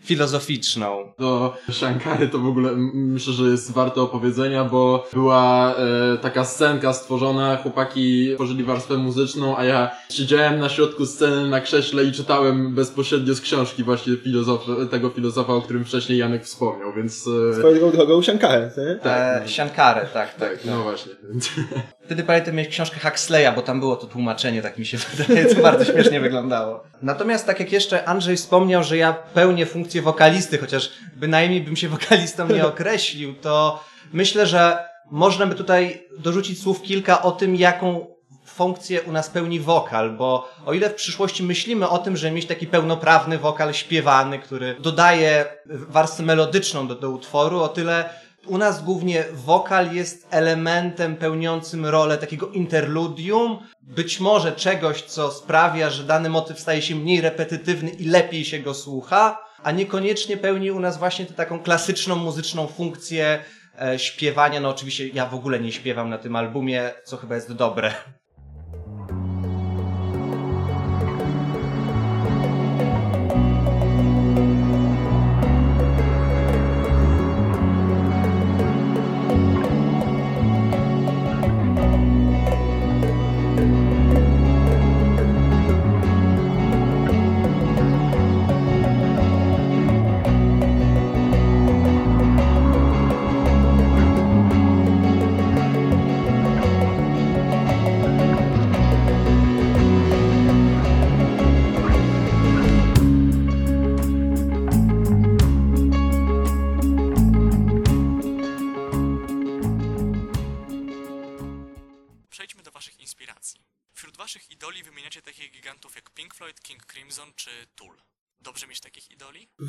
filozoficzną. 0.09 1.13
Do 1.19 1.57
Shankary 1.71 2.29
to 2.29 2.39
w 2.39 2.47
ogóle 2.47 2.71
myślę, 2.95 3.33
że 3.33 3.45
jest 3.45 3.73
warte 3.73 4.01
opowiedzenia, 4.03 4.65
bo 4.65 5.09
była 5.13 5.75
e, 5.75 6.19
taka 6.19 6.45
scenka 6.45 6.93
stworzona, 6.93 7.57
chłopaki 7.57 8.35
tworzyli 8.35 8.65
warstwę 8.65 8.97
muzyczną, 8.97 9.57
a 9.57 9.65
ja 9.65 9.91
siedziałem 10.11 10.59
na 10.61 10.69
środku 10.69 11.07
sceny 11.07 11.49
na 11.49 11.61
krześle 11.61 12.05
i 12.05 12.13
czytałem 12.13 12.75
bezpośrednio 12.75 13.35
z 13.35 13.41
książki 13.41 13.85
właśnie 13.85 14.17
filozof, 14.17 14.67
tego 14.91 15.11
filozofa, 15.11 15.53
o 15.55 15.63
którym 15.63 15.85
wcześniej 15.85 16.19
Janek 16.19 16.45
wspomniał, 16.45 16.93
więc... 16.93 17.29
E, 17.51 17.59
Swoją 17.59 17.91
drogą 17.91 18.23
nie? 18.23 18.95
tak, 19.03 19.43
E, 19.43 19.49
Siankarę, 19.49 20.01
tak, 20.01 20.35
tak. 20.35 20.51
tak, 20.51 20.65
no 20.65 20.83
właśnie. 20.83 21.13
Wtedy 22.09 22.25
pamiętam 22.25 22.55
mieć 22.55 22.69
książkę 22.69 23.01
Huxleya, 23.01 23.55
bo 23.55 23.63
tam 23.63 23.81
było 23.81 23.97
to 23.97 24.07
tłumaczenie, 24.07 24.63
tak 24.63 24.79
mi 24.79 24.87
się 24.87 24.99
wydaje, 25.15 25.55
to 25.55 25.63
bardzo 25.63 25.85
śmiesznie 25.85 26.21
wyglądało. 26.21 26.85
Natomiast 27.03 27.47
tak 27.47 27.61
jak 27.61 27.73
jeszcze 27.73 28.09
Andrzej 28.09 28.37
wspomniał, 28.37 28.85
że 28.85 28.97
ja 28.97 29.13
pełnię 29.13 29.67
funkcję 29.67 30.03
wokalisty, 30.03 30.59
chociaż 30.59 30.91
bynajmniej 31.17 31.61
bym 31.61 31.77
się 31.77 31.89
wokalistą 31.89 32.49
nie 32.49 32.67
określił, 32.67 33.35
to 33.35 33.85
myślę, 34.13 34.47
że 34.47 34.89
można 35.11 35.47
by 35.47 35.55
tutaj 35.55 36.03
dorzucić 36.19 36.63
słów 36.63 36.83
kilka 36.83 37.23
o 37.23 37.33
tym, 37.33 37.57
jaką 37.57 38.07
funkcję 38.45 39.03
u 39.03 39.13
nas 39.13 39.31
pełni 39.31 39.61
wokal, 39.61 40.11
bo 40.11 40.49
o 40.67 40.73
ile 40.73 40.91
w 40.91 40.95
przyszłości 40.95 41.43
myślimy 41.43 41.89
o 41.89 41.99
tym, 41.99 42.17
że 42.17 42.31
mieć 42.31 42.47
taki 42.47 42.67
pełnoprawny 42.67 43.39
wokal 43.39 43.75
śpiewany, 43.75 44.39
który 44.39 44.77
dodaje 44.81 45.45
warstwę 45.67 46.23
melodyczną 46.23 46.89
do, 46.89 46.95
do 46.95 47.11
utworu, 47.11 47.61
o 47.61 47.69
tyle 47.69 48.11
u 48.49 48.59
nas 48.59 48.85
głównie 48.85 49.25
wokal 49.33 49.95
jest 49.95 50.27
elementem 50.31 51.17
pełniącym 51.17 51.87
rolę 51.87 52.19
takiego 52.19 52.49
interludium, 52.49 53.59
być 53.83 54.21
może 54.21 54.53
czegoś, 54.53 55.03
co 55.03 55.31
sprawia, 55.31 55.91
że 55.91 56.05
dany 56.05 56.29
motyw 56.29 56.61
staje 56.61 56.83
się 56.83 56.95
mniej 56.95 57.21
repetytywny 57.21 57.91
i 57.91 58.05
lepiej 58.05 58.45
się 58.45 58.59
go 58.59 58.75
słucha, 58.75 59.39
a 59.63 59.71
niekoniecznie 59.71 60.37
pełni 60.37 60.71
u 60.71 60.81
nas 60.81 60.99
właśnie 60.99 61.27
tę 61.27 61.35
taką 61.35 61.63
klasyczną 61.63 62.17
muzyczną 62.17 62.67
funkcję 62.67 63.45
e, 63.81 63.99
śpiewania. 63.99 64.61
No 64.61 64.69
oczywiście 64.69 65.09
ja 65.09 65.27
w 65.27 65.35
ogóle 65.35 65.61
nie 65.61 65.73
śpiewam 65.73 66.11
na 66.11 66.19
tym 66.19 66.37
albumie, 66.37 66.91
co 67.05 67.17
chyba 67.17 67.35
jest 67.35 67.53
dobre. 67.53 67.95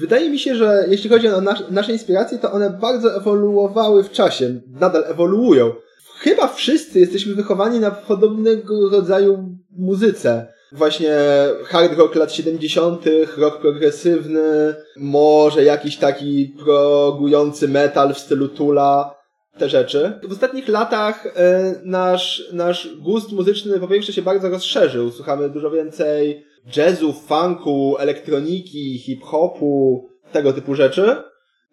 Wydaje 0.10 0.30
mi 0.30 0.39
się, 0.39 0.56
że 0.56 0.86
jeśli 0.88 1.10
chodzi 1.10 1.28
o 1.28 1.42
nas, 1.42 1.63
nasze 1.70 1.92
inspiracje, 1.92 2.38
to 2.38 2.51
one 2.51 2.70
bardzo 2.70 3.16
ewoluowały 3.16 4.04
w 4.04 4.12
czasie. 4.12 4.62
Nadal 4.80 5.04
ewoluują. 5.08 5.72
Chyba 6.20 6.48
wszyscy 6.48 7.00
jesteśmy 7.00 7.36
wychowani 7.36 7.80
na 7.80 7.92
podobnego 7.92 8.89
rodzaju 8.89 9.56
muzyce. 9.78 10.48
Właśnie 10.72 11.18
hard 11.66 11.98
rock 11.98 12.16
lat 12.16 12.34
70., 12.34 13.06
rock 13.38 13.62
progresywny, 13.62 14.75
może 14.98 15.63
jakiś 15.63 15.98
taki 15.98 16.56
progujący 16.63 17.68
metal 17.68 18.13
w 18.13 18.20
stylu 18.20 18.48
Tula, 18.48 19.16
te 19.58 19.70
rzeczy. 19.70 20.20
W 20.24 20.32
ostatnich 20.32 20.68
latach 20.68 21.25
e, 21.25 21.75
nasz, 21.84 22.50
nasz 22.54 22.89
gust 22.98 23.32
muzyczny 23.32 23.80
po 23.80 23.88
pierwsze 23.88 24.13
się 24.13 24.22
bardzo 24.22 24.50
rozszerzył. 24.50 25.12
Słuchamy 25.12 25.50
dużo 25.50 25.72
więcej 25.72 26.46
jazzu, 26.75 27.13
funku, 27.13 27.98
elektroniki, 28.00 29.00
hip-hopu, 29.00 30.10
tego 30.32 30.54
typu 30.54 30.75
rzeczy. 30.75 31.16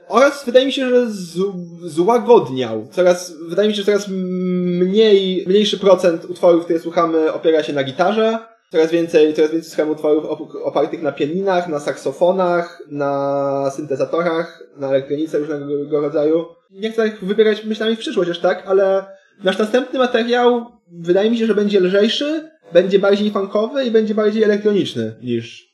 Oraz 0.08 0.44
wydaje 0.44 0.66
mi 0.66 0.72
się, 0.72 0.88
że 0.90 1.10
z, 1.10 1.38
złagodniał. 1.82 2.86
Coraz, 2.90 3.34
wydaje 3.48 3.68
mi 3.68 3.74
się, 3.74 3.82
że 3.82 3.86
coraz 3.86 4.08
mniej, 4.08 5.44
mniejszy 5.46 5.78
procent 5.78 6.24
utworów, 6.24 6.64
które 6.64 6.80
słuchamy, 6.80 7.32
opiera 7.32 7.62
się 7.62 7.72
na 7.72 7.84
gitarze. 7.84 8.38
Coraz 8.72 8.90
więcej, 8.90 9.34
coraz 9.34 9.50
więcej 9.50 9.70
słuchamy 9.70 9.92
utworów 9.92 10.24
op- 10.24 10.62
opartych 10.64 11.02
na 11.02 11.12
pianinach, 11.12 11.68
na 11.68 11.80
saksofonach, 11.80 12.82
na 12.90 13.70
syntezatorach, 13.70 14.62
na 14.76 14.88
elektronice 14.88 15.38
różnego 15.38 16.00
rodzaju. 16.00 16.44
Nie 16.70 16.90
chcę 16.90 17.10
tak 17.10 17.24
wybierać 17.24 17.64
myślami 17.64 17.96
w 17.96 17.98
przyszłość 17.98 18.30
aż 18.30 18.38
tak, 18.38 18.62
ale 18.66 19.04
nasz 19.44 19.58
następny 19.58 19.98
materiał 19.98 20.66
wydaje 20.92 21.30
mi 21.30 21.38
się, 21.38 21.46
że 21.46 21.54
będzie 21.54 21.80
lżejszy, 21.80 22.50
będzie 22.72 22.98
bardziej 22.98 23.30
funkowy 23.30 23.84
i 23.84 23.90
będzie 23.90 24.14
bardziej 24.14 24.42
elektroniczny 24.42 25.16
niż 25.22 25.66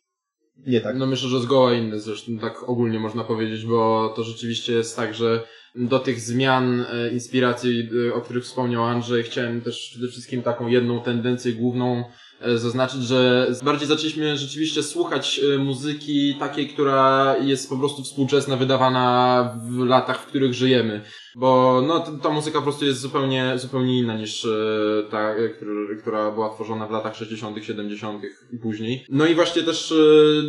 nie 0.66 0.80
tak. 0.80 0.96
No 0.96 1.06
myślę, 1.06 1.28
że 1.28 1.40
zgoła 1.40 1.72
inny 1.72 2.00
zresztą 2.00 2.38
tak 2.38 2.68
ogólnie 2.68 3.00
można 3.00 3.24
powiedzieć, 3.24 3.66
bo 3.66 4.12
to 4.16 4.24
rzeczywiście 4.24 4.72
jest 4.72 4.96
tak, 4.96 5.14
że 5.14 5.42
do 5.74 5.98
tych 5.98 6.20
zmian 6.20 6.80
e, 6.80 7.12
inspiracji, 7.12 7.88
e, 8.08 8.14
o 8.14 8.20
których 8.20 8.44
wspomniał 8.44 8.84
Andrzej, 8.84 9.22
chciałem 9.22 9.60
też 9.60 9.88
przede 9.90 10.08
wszystkim 10.08 10.42
taką 10.42 10.68
jedną 10.68 11.00
tendencję 11.00 11.52
główną 11.52 12.04
e, 12.40 12.58
zaznaczyć, 12.58 13.02
że 13.02 13.46
bardziej 13.62 13.88
zaczęliśmy 13.88 14.36
rzeczywiście 14.36 14.82
słuchać 14.82 15.40
muzyki 15.58 16.36
takiej, 16.38 16.68
która 16.68 17.36
jest 17.40 17.68
po 17.68 17.76
prostu 17.76 18.02
współczesna, 18.02 18.56
wydawana 18.56 19.58
w 19.70 19.78
latach, 19.78 20.22
w 20.22 20.26
których 20.26 20.54
żyjemy. 20.54 21.00
Bo 21.34 21.82
no, 21.86 22.04
ta 22.22 22.30
muzyka 22.30 22.58
po 22.58 22.62
prostu 22.62 22.84
jest 22.84 23.00
zupełnie, 23.00 23.52
zupełnie 23.56 23.98
inna 23.98 24.14
niż 24.14 24.44
e, 24.44 24.48
ta, 25.10 25.34
e, 25.34 25.48
która 26.00 26.30
była 26.30 26.54
tworzona 26.54 26.86
w 26.86 26.90
latach 26.90 27.16
60., 27.16 27.64
70. 27.64 28.22
i 28.52 28.58
później. 28.58 29.04
No 29.08 29.26
i 29.26 29.34
właśnie 29.34 29.62
też 29.62 29.92
e, 29.92 29.94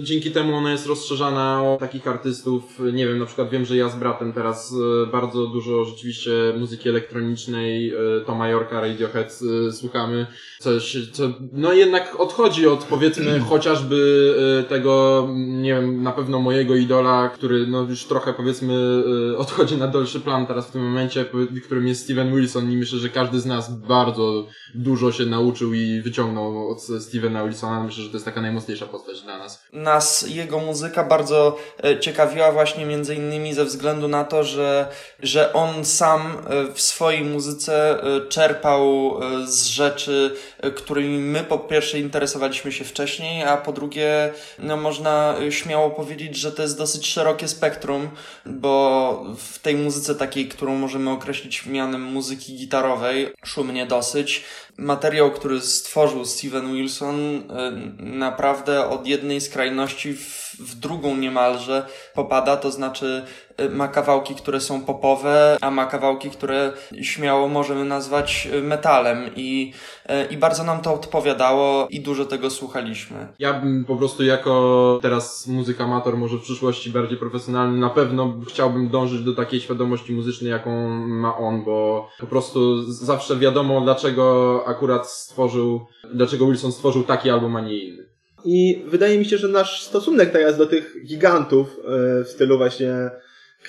dzięki 0.04 0.32
temu 0.32 0.56
ona 0.56 0.72
jest 0.72 0.88
rozszerzana 0.88 1.64
o 1.64 1.78
takich 1.80 2.08
artystów, 2.08 2.64
nie 2.94 3.08
wiem, 3.08 3.20
na 3.20 3.26
przykład 3.26 3.50
wiem, 3.50 3.66
że 3.66 3.78
ja 3.78 3.90
z 3.90 3.96
bratem 3.96 4.34
teraz 4.34 4.76
bardzo 5.12 5.48
dużo 5.48 5.86
rzeczywiście 5.86 6.32
muzyki 6.60 6.90
elektronicznej, 6.90 7.94
Toma 8.26 8.50
Yorka, 8.50 8.82
Radiohead 8.82 9.40
słuchamy, 9.72 10.28
coś, 10.60 10.98
co 11.12 11.24
no 11.52 11.74
jednak 11.74 12.20
odchodzi 12.20 12.68
od 12.68 12.84
powiedzmy 12.84 13.40
chociażby 13.50 14.34
tego, 14.70 15.28
nie 15.38 15.74
wiem, 15.74 16.04
na 16.04 16.12
pewno 16.12 16.40
mojego 16.40 16.76
idola, 16.76 17.30
który 17.30 17.68
no 17.68 17.82
już 17.82 18.06
trochę 18.06 18.34
powiedzmy 18.34 19.04
odchodzi 19.38 19.78
na 19.78 19.88
dalszy 19.88 20.20
plan 20.20 20.48
teraz 20.48 20.73
tym 20.74 20.84
momencie, 20.84 21.26
którym 21.66 21.88
jest 21.88 22.04
Steven 22.04 22.36
Wilson 22.36 22.72
i 22.72 22.78
myślę, 22.78 23.00
że 23.00 23.10
każdy 23.10 23.40
z 23.40 23.46
nas 23.46 23.72
bardzo 23.72 24.48
dużo 24.76 25.12
się 25.12 25.26
nauczył 25.26 25.74
i 25.74 26.02
wyciągnął 26.02 26.70
od 26.70 26.82
Stevena 26.82 27.44
Wilsona. 27.44 27.84
Myślę, 27.84 28.04
że 28.04 28.10
to 28.10 28.16
jest 28.16 28.26
taka 28.26 28.42
najmocniejsza 28.42 28.86
postać 28.86 29.22
dla 29.22 29.38
nas. 29.38 29.64
nas 29.74 30.26
jego 30.28 30.60
muzyka 30.60 31.04
bardzo 31.04 31.58
e, 31.84 32.00
ciekawiła 32.00 32.52
właśnie 32.52 32.86
między 32.86 33.16
innymi 33.16 33.54
ze 33.54 33.66
względu 33.66 34.08
na 34.08 34.24
to, 34.24 34.44
że, 34.44 34.88
że 35.20 35.54
on 35.54 35.86
sam 35.86 36.22
e, 36.22 36.74
w 36.74 36.82
swojej 36.82 37.24
muzyce 37.24 38.04
e, 38.04 38.28
czerpał 38.28 38.84
z 39.46 39.66
rzeczy, 39.66 40.36
którymi 40.76 41.18
my 41.18 41.44
po 41.44 41.60
pierwsze 41.60 42.00
interesowaliśmy 42.00 42.72
się 42.72 42.84
wcześniej, 42.84 43.44
a 43.44 43.58
po 43.58 43.74
drugie 43.74 44.34
no 44.60 44.78
można 44.78 45.36
śmiało 45.50 45.90
powiedzieć, 45.90 46.36
że 46.36 46.52
to 46.52 46.62
jest 46.62 46.78
dosyć 46.78 47.08
szerokie 47.08 47.48
spektrum, 47.48 48.10
bo 48.46 49.36
w 49.38 49.60
tej 49.60 49.76
muzyce 49.76 50.16
takiej, 50.16 50.48
którą 50.64 50.76
możemy 50.78 51.10
określić 51.10 51.66
mianem 51.66 52.02
muzyki 52.02 52.56
gitarowej, 52.56 53.34
szumnie 53.46 53.86
dosyć, 53.86 54.44
materiał, 54.78 55.32
który 55.32 55.62
stworzył 55.62 56.26
Steven 56.26 56.74
Wilson, 56.74 57.16
e, 57.16 57.42
naprawdę 58.00 58.90
od 58.90 59.08
jednej 59.08 59.42
skrajności 59.42 60.14
w, 60.14 60.56
w 60.60 60.76
drugą 60.76 61.16
niemalże 61.18 61.86
popada, 62.14 62.58
to 62.58 62.72
znaczy 62.72 63.26
e, 63.58 63.70
ma 63.70 63.88
kawałki, 63.88 64.36
które 64.36 64.62
są 64.62 64.82
popowe, 64.82 65.58
a 65.62 65.72
ma 65.72 65.86
kawałki, 65.86 66.30
które 66.30 66.74
śmiało 67.02 67.48
możemy 67.48 67.86
nazwać 67.86 68.48
e, 68.52 68.62
metalem 68.62 69.30
i, 69.36 69.74
i 70.30 70.38
bardzo 70.38 70.64
nam 70.64 70.82
to 70.82 70.94
odpowiadało 70.94 71.88
i 71.90 72.00
dużo 72.00 72.26
tego 72.26 72.50
słuchaliśmy. 72.50 73.28
Ja 73.40 73.54
bym 73.54 73.86
po 73.86 73.96
prostu 73.96 74.24
jako 74.24 75.00
teraz 75.02 75.48
muzyk 75.48 75.82
amator, 75.82 76.18
może 76.18 76.38
w 76.38 76.42
przyszłości 76.42 76.90
bardziej 76.90 77.18
profesjonalny, 77.18 77.80
na 77.80 77.90
pewno 77.90 78.34
chciałbym 78.48 78.90
dążyć 78.90 79.22
do 79.22 79.34
takiej 79.34 79.62
świadomości 79.62 80.14
muzycznej, 80.14 80.52
jaką 80.52 80.90
ma 81.08 81.38
on, 81.38 81.64
bo 81.64 82.10
po 82.20 82.28
prostu 82.28 82.84
zawsze 82.92 83.38
wiadomo, 83.38 83.82
dlaczego 83.82 84.63
akurat 84.66 85.10
stworzył, 85.10 85.86
dlaczego 86.14 86.46
Wilson 86.46 86.72
stworzył 86.72 87.04
taki 87.04 87.30
album, 87.30 87.56
a 87.56 87.62
nie 87.62 87.78
inny. 87.78 88.14
I 88.46 88.84
wydaje 88.88 89.20
mi 89.20 89.26
się, 89.26 89.38
że 89.38 89.48
nasz 89.48 89.84
stosunek 89.84 90.32
teraz 90.32 90.58
do 90.58 90.66
tych 90.66 90.96
gigantów 91.06 91.68
e, 91.80 92.24
w 92.24 92.28
stylu 92.28 92.58
właśnie 92.58 92.94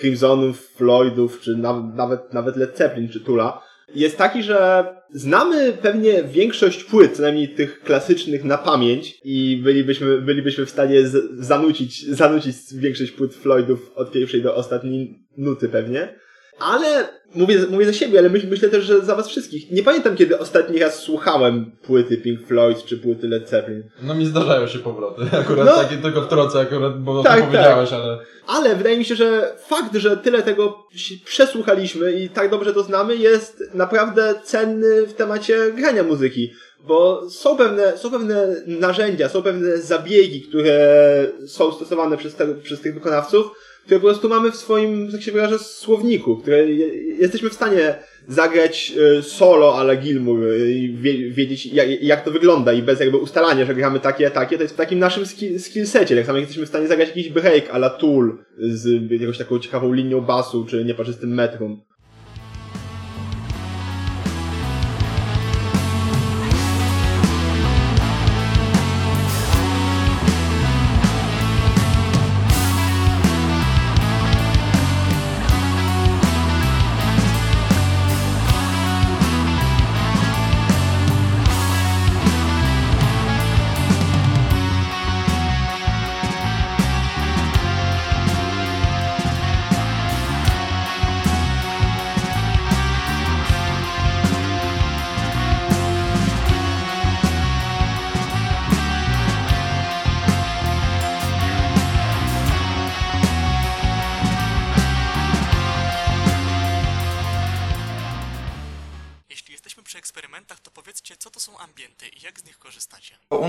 Crimsonów, 0.01 0.61
Floydów, 0.61 1.41
czy 1.41 1.57
nawet, 1.57 2.33
nawet, 2.33 2.57
Led 2.57 2.79
Zeppelin, 2.79 3.09
czy 3.09 3.21
Tula, 3.21 3.63
jest 3.95 4.19
taki, 4.19 4.43
że 4.43 4.87
znamy 5.11 5.73
pewnie 5.83 6.23
większość 6.23 6.85
płyt, 6.85 7.17
co 7.17 7.23
najmniej 7.23 7.49
tych 7.49 7.81
klasycznych 7.81 8.45
na 8.45 8.59
pamięć 8.59 9.21
i 9.25 9.61
bylibyśmy, 9.65 10.21
bylibyśmy 10.21 10.67
w 10.67 10.71
stanie 10.71 11.07
z, 11.07 11.41
zanucić, 11.47 12.07
zanucić 12.07 12.57
większość 12.75 13.11
płyt 13.11 13.35
Floydów 13.35 13.93
od 13.95 14.13
pierwszej 14.13 14.43
do 14.43 14.55
ostatniej 14.55 15.19
nuty 15.37 15.69
pewnie. 15.69 16.24
Ale 16.59 17.09
mówię, 17.35 17.59
mówię 17.71 17.87
za 17.87 17.93
siebie, 17.93 18.19
ale 18.19 18.29
myśl, 18.31 18.47
myślę 18.51 18.69
też, 18.69 18.85
że 18.85 19.01
za 19.01 19.15
was 19.15 19.29
wszystkich. 19.29 19.71
Nie 19.71 19.83
pamiętam, 19.83 20.17
kiedy 20.17 20.39
ostatni 20.39 20.79
raz 20.79 20.99
słuchałem 20.99 21.71
płyty 21.83 22.17
Pink 22.17 22.47
Floyd 22.47 22.85
czy 22.85 22.99
płyty 22.99 23.29
Led 23.29 23.49
Zeppelin. 23.49 23.83
No 24.03 24.15
mi 24.15 24.27
zdarzają 24.27 24.67
się 24.67 24.79
powroty, 24.79 25.23
akurat 25.41 25.67
No. 25.67 25.77
takie 25.83 25.97
tylko 25.97 26.21
w 26.23 26.29
troce, 26.29 26.61
akurat, 26.61 27.03
bo 27.03 27.23
Tak, 27.23 27.33
to 27.35 27.41
tak. 27.41 27.51
powiedziałeś, 27.51 27.93
ale... 27.93 28.19
Ale 28.47 28.77
wydaje 28.77 28.99
mi 28.99 29.05
się, 29.05 29.15
że 29.17 29.55
fakt, 29.59 29.97
że 29.97 30.17
tyle 30.17 30.43
tego 30.43 30.87
przesłuchaliśmy 31.25 32.13
i 32.13 32.29
tak 32.29 32.51
dobrze 32.51 32.75
to 32.75 32.83
znamy, 32.83 33.17
jest 33.17 33.63
naprawdę 33.75 34.35
cenny 34.45 35.07
w 35.07 35.15
temacie 35.15 35.73
grania 35.73 36.03
muzyki. 36.03 36.53
Bo 36.87 37.31
są 37.31 37.57
pewne, 37.57 37.99
są 37.99 38.11
pewne 38.11 38.57
narzędzia, 38.67 39.29
są 39.29 39.43
pewne 39.43 39.79
zabiegi, 39.79 40.43
które 40.43 40.77
są 41.47 41.73
stosowane 41.73 42.17
przez, 42.17 42.35
te, 42.35 42.55
przez 42.55 42.81
tych 42.81 42.95
wykonawców, 42.95 43.51
które 43.85 44.01
po 44.01 44.07
prostu 44.07 44.29
mamy 44.29 44.51
w 44.51 44.57
swoim, 44.57 45.13
tak 45.13 45.23
się 45.23 45.33
wyrażę, 45.33 45.59
słowniku, 45.59 46.37
które 46.37 46.73
je, 46.73 46.87
jesteśmy 47.19 47.51
w 47.51 47.55
stanie 47.55 47.95
zagrać 48.29 48.93
e, 49.19 49.23
solo 49.23 49.79
ala 49.79 49.97
Gilmour 49.97 50.45
e, 50.45 50.71
i 50.71 50.95
wie, 50.95 51.31
wiedzieć 51.31 51.67
jak, 52.01 52.25
to 52.25 52.31
wygląda 52.31 52.73
i 52.73 52.83
bez 52.83 53.01
jakby 53.01 53.17
ustalania, 53.17 53.65
że 53.65 53.75
gramy 53.75 54.01
takie, 54.01 54.31
takie, 54.31 54.57
to 54.57 54.63
jest 54.63 54.75
w 54.75 54.77
takim 54.77 54.99
naszym 54.99 55.27
skill, 55.27 55.61
skillsecie. 55.61 56.17
Tak 56.17 56.27
samo 56.27 56.39
jak 56.39 56.43
jesteśmy 56.43 56.67
w 56.67 56.69
stanie 56.69 56.89
zagrać 56.89 57.09
jakiś 57.09 57.29
break 57.29 57.71
ala 57.71 57.91
Tool 57.91 58.39
z 58.59 59.11
jakąś 59.21 59.39
taką 59.39 59.59
ciekawą 59.59 59.93
linią 59.93 60.21
basu 60.21 60.67
czy 60.67 60.85
nieparzystym 60.85 61.35
metrum. 61.35 61.83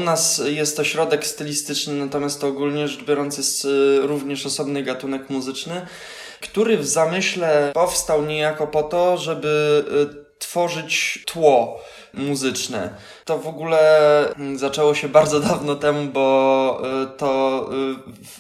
Nas 0.06 0.42
jest 0.46 0.78
to 0.78 0.84
środek 0.84 1.28
stylistyczny, 1.28 1.94
natomiast 1.94 2.42
to 2.42 2.48
ogólnie 2.48 2.88
rzecz 2.88 3.04
biorąc 3.04 3.38
jest 3.38 3.66
y, 3.66 4.00
również 4.02 4.46
osobny 4.46 4.84
gatunek 4.84 5.30
muzyczny, 5.30 5.88
który 6.42 6.78
w 6.78 6.88
zamyśle 6.88 7.72
powstał 7.74 8.26
niejako 8.26 8.68
po 8.68 8.84
to, 8.84 9.18
żeby 9.18 9.84
y, 10.22 10.40
tworzyć 10.40 11.24
tło 11.26 11.82
muzyczne. 12.18 12.90
To 13.26 13.38
w 13.38 13.48
ogóle 13.48 13.80
mm, 14.36 14.58
zaczęło 14.58 14.96
się 14.96 15.10
bardzo 15.10 15.40
dawno 15.50 15.76
temu, 15.76 16.12
bo 16.12 16.82
y, 17.04 17.18
to 17.18 17.70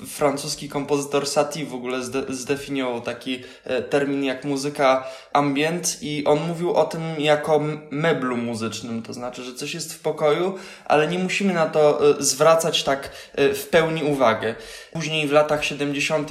y, 0.03 0.07
francuski 0.07 0.69
kompozytor 0.69 1.27
Satie 1.27 1.65
w 1.65 1.73
ogóle 1.73 1.97
zde- 1.97 2.33
zdefiniował 2.33 3.01
taki 3.01 3.35
y, 3.35 3.81
termin 3.81 4.23
jak 4.23 4.45
muzyka 4.45 5.07
ambient 5.33 5.97
i 6.01 6.25
on 6.25 6.39
mówił 6.47 6.73
o 6.73 6.83
tym 6.85 7.01
jako 7.19 7.61
meblu 7.91 8.37
muzycznym, 8.37 9.01
to 9.01 9.13
znaczy, 9.13 9.43
że 9.43 9.53
coś 9.53 9.73
jest 9.73 9.93
w 9.93 9.99
pokoju, 9.99 10.55
ale 10.85 11.07
nie 11.07 11.19
musimy 11.19 11.53
na 11.53 11.65
to 11.65 11.99
zwracać 12.19 12.83
tak 12.83 13.09
w 13.37 13.67
pełni 13.71 14.03
uwagę. 14.03 14.55
Później 14.93 15.27
w 15.27 15.31
latach 15.31 15.65
70. 15.65 16.29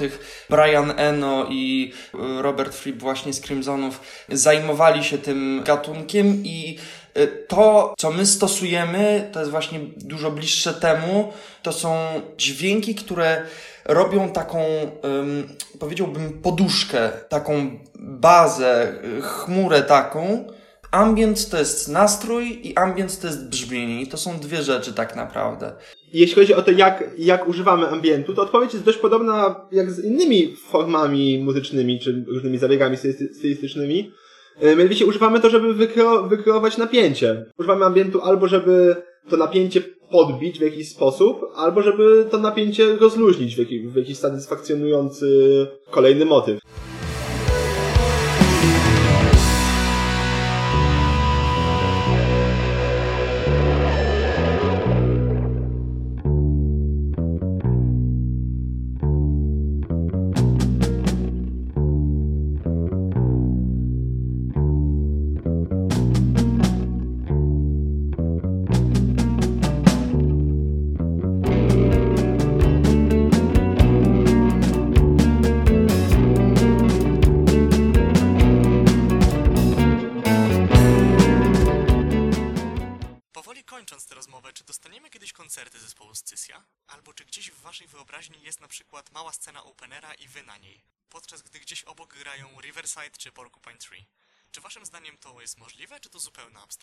Brian 0.49 0.93
Eno 0.97 1.45
i 1.49 1.93
Robert 2.41 2.75
Fripp 2.75 2.99
właśnie 2.99 3.33
z 3.33 3.41
Crimsonów 3.41 3.99
zajmowali 4.29 5.03
się 5.03 5.17
tym 5.17 5.61
gatunkiem 5.65 6.45
i 6.45 6.77
to, 7.47 7.93
co 7.97 8.11
my 8.11 8.25
stosujemy, 8.25 9.29
to 9.31 9.39
jest 9.39 9.51
właśnie 9.51 9.79
dużo 9.97 10.31
bliższe 10.31 10.73
temu. 10.73 11.33
To 11.63 11.71
są 11.71 11.97
dźwięki, 12.37 12.95
które 12.95 13.45
robią 13.85 14.29
taką, 14.29 14.59
ym, 15.05 15.47
powiedziałbym, 15.79 16.41
poduszkę, 16.41 17.09
taką 17.29 17.79
bazę, 17.99 18.93
y, 19.17 19.21
chmurę 19.21 19.81
taką. 19.81 20.47
Ambient 20.91 21.49
to 21.49 21.57
jest 21.57 21.87
nastrój 21.87 22.67
i 22.67 22.75
ambient 22.75 23.19
to 23.19 23.27
jest 23.27 23.49
brzmienie. 23.49 24.01
I 24.01 24.07
to 24.07 24.17
są 24.17 24.39
dwie 24.39 24.63
rzeczy 24.63 24.93
tak 24.93 25.15
naprawdę. 25.15 25.73
Jeśli 26.13 26.35
chodzi 26.35 26.53
o 26.53 26.61
to, 26.61 26.71
jak, 26.71 27.03
jak 27.17 27.47
używamy 27.47 27.87
ambientu, 27.87 28.33
to 28.33 28.41
odpowiedź 28.41 28.73
jest 28.73 28.85
dość 28.85 28.97
podobna 28.97 29.55
jak 29.71 29.91
z 29.91 30.05
innymi 30.05 30.55
formami 30.55 31.39
muzycznymi, 31.43 31.99
czy 31.99 32.25
różnymi 32.27 32.57
zabiegami 32.57 32.97
stylisty- 32.97 33.33
stylistycznymi. 33.33 34.11
E, 34.59 34.75
Mianowicie 34.75 35.05
używamy 35.05 35.39
to, 35.39 35.49
żeby 35.49 35.73
wykre- 35.73 36.29
wykreować 36.29 36.77
napięcie. 36.77 37.45
Używamy 37.59 37.85
ambientu 37.85 38.21
albo, 38.21 38.47
żeby 38.47 38.95
to 39.29 39.37
napięcie 39.37 39.81
podbić 40.11 40.59
w 40.59 40.61
jakiś 40.61 40.89
sposób, 40.89 41.41
albo 41.55 41.81
żeby 41.81 42.25
to 42.31 42.37
napięcie 42.37 42.95
rozluźnić 42.95 43.55
w 43.55 43.59
jakiś, 43.59 43.87
w 43.87 43.95
jakiś 43.95 44.17
satysfakcjonujący 44.17 45.27
kolejny 45.91 46.25
motyw. 46.25 46.59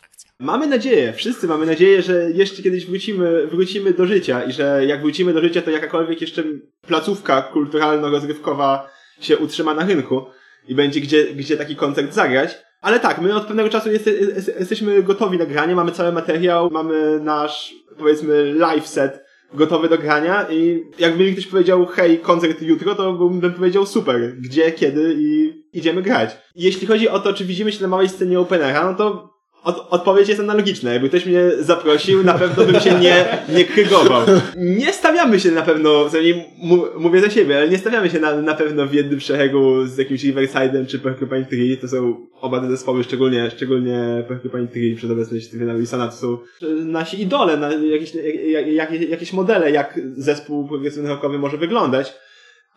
Abstrakcja? 0.06 0.30
Mamy 0.38 0.66
nadzieję, 0.66 1.12
wszyscy 1.12 1.48
mamy 1.48 1.66
nadzieję, 1.66 2.02
że 2.02 2.30
jeszcze 2.30 2.62
kiedyś 2.62 2.86
wrócimy, 2.86 3.46
wrócimy 3.46 3.92
do 3.92 4.06
życia 4.06 4.44
i 4.44 4.52
że 4.52 4.86
jak 4.86 5.00
wrócimy 5.00 5.32
do 5.32 5.40
życia, 5.40 5.62
to 5.62 5.70
jakakolwiek 5.70 6.20
jeszcze 6.20 6.44
placówka 6.86 7.50
kulturalno-rozrywkowa 7.54 8.88
się 9.20 9.38
utrzyma 9.38 9.74
na 9.74 9.86
rynku 9.86 10.26
i 10.68 10.74
będzie 10.74 11.00
gdzie, 11.00 11.34
gdzie 11.34 11.56
taki 11.56 11.76
koncert 11.76 12.14
zagrać. 12.14 12.58
Ale 12.80 13.00
tak, 13.00 13.20
my 13.20 13.34
od 13.34 13.46
pewnego 13.46 13.68
czasu 13.68 13.92
jest, 13.92 14.06
jest, 14.06 14.52
jesteśmy 14.60 15.02
gotowi 15.02 15.38
na 15.38 15.46
granie, 15.46 15.74
mamy 15.74 15.92
cały 15.92 16.12
materiał, 16.12 16.70
mamy 16.70 17.20
nasz, 17.20 17.74
powiedzmy, 17.98 18.54
live 18.54 18.88
set 18.88 19.24
gotowy 19.54 19.88
do 19.88 19.98
grania 19.98 20.46
i 20.50 20.84
jakby 20.98 21.24
mi 21.24 21.32
ktoś 21.32 21.46
powiedział, 21.46 21.86
hej, 21.86 22.18
koncert 22.18 22.62
jutro, 22.62 22.94
to 22.94 23.12
bym 23.12 23.52
powiedział 23.52 23.86
super, 23.86 24.36
gdzie, 24.38 24.72
kiedy 24.72 25.14
i 25.18 25.62
idziemy 25.72 26.02
grać. 26.02 26.36
Jeśli 26.54 26.86
chodzi 26.86 27.08
o 27.08 27.20
to, 27.20 27.34
czy 27.34 27.44
widzimy 27.44 27.72
się 27.72 27.82
na 27.82 27.88
małej 27.88 28.08
scenie 28.08 28.40
Openera, 28.40 28.84
no 28.84 28.94
to 28.94 29.31
od, 29.64 29.86
odpowiedź 29.90 30.28
jest 30.28 30.40
analogiczna. 30.40 30.92
Jakby 30.92 31.08
ktoś 31.08 31.26
mnie 31.26 31.50
zaprosił, 31.60 32.24
na 32.24 32.34
pewno 32.34 32.64
bym 32.64 32.80
się 32.80 32.94
nie, 33.00 33.24
nie 33.48 33.64
krygował. 33.64 34.22
Nie 34.56 34.92
stawiamy 34.92 35.40
się 35.40 35.50
na 35.50 35.62
pewno, 35.62 36.10
mu, 36.58 36.84
mówię 36.98 37.20
za 37.20 37.30
siebie, 37.30 37.56
ale 37.56 37.68
nie 37.68 37.78
stawiamy 37.78 38.10
się 38.10 38.20
na, 38.20 38.36
na 38.36 38.54
pewno 38.54 38.86
w 38.86 38.94
jednym 38.94 39.20
szeregu 39.20 39.86
z 39.86 39.98
jakimś 39.98 40.24
Riverside'em 40.24 40.86
czy 40.86 40.98
Porcupine 40.98 41.44
Tree. 41.44 41.78
To 41.80 41.88
są 41.88 42.26
oba 42.40 42.60
te 42.60 42.70
zespoły, 42.70 43.04
szczególnie, 43.04 43.50
szczególnie 43.50 44.24
Porcupine 44.28 44.68
Tree 44.68 44.96
przez 44.96 45.10
obecność 45.10 45.46
Stevena 45.46 45.74
Wilsona, 45.74 46.08
to 46.08 46.16
są 46.16 46.38
nasi 46.84 47.22
idole, 47.22 47.56
na, 47.56 47.72
jakieś, 47.72 48.14
jak, 48.46 48.66
jak, 48.66 49.10
jakieś 49.10 49.32
modele, 49.32 49.70
jak 49.70 50.00
zespół 50.16 50.68
progresywny 50.68 51.08
rockowy 51.08 51.38
może 51.38 51.56
wyglądać. 51.56 52.14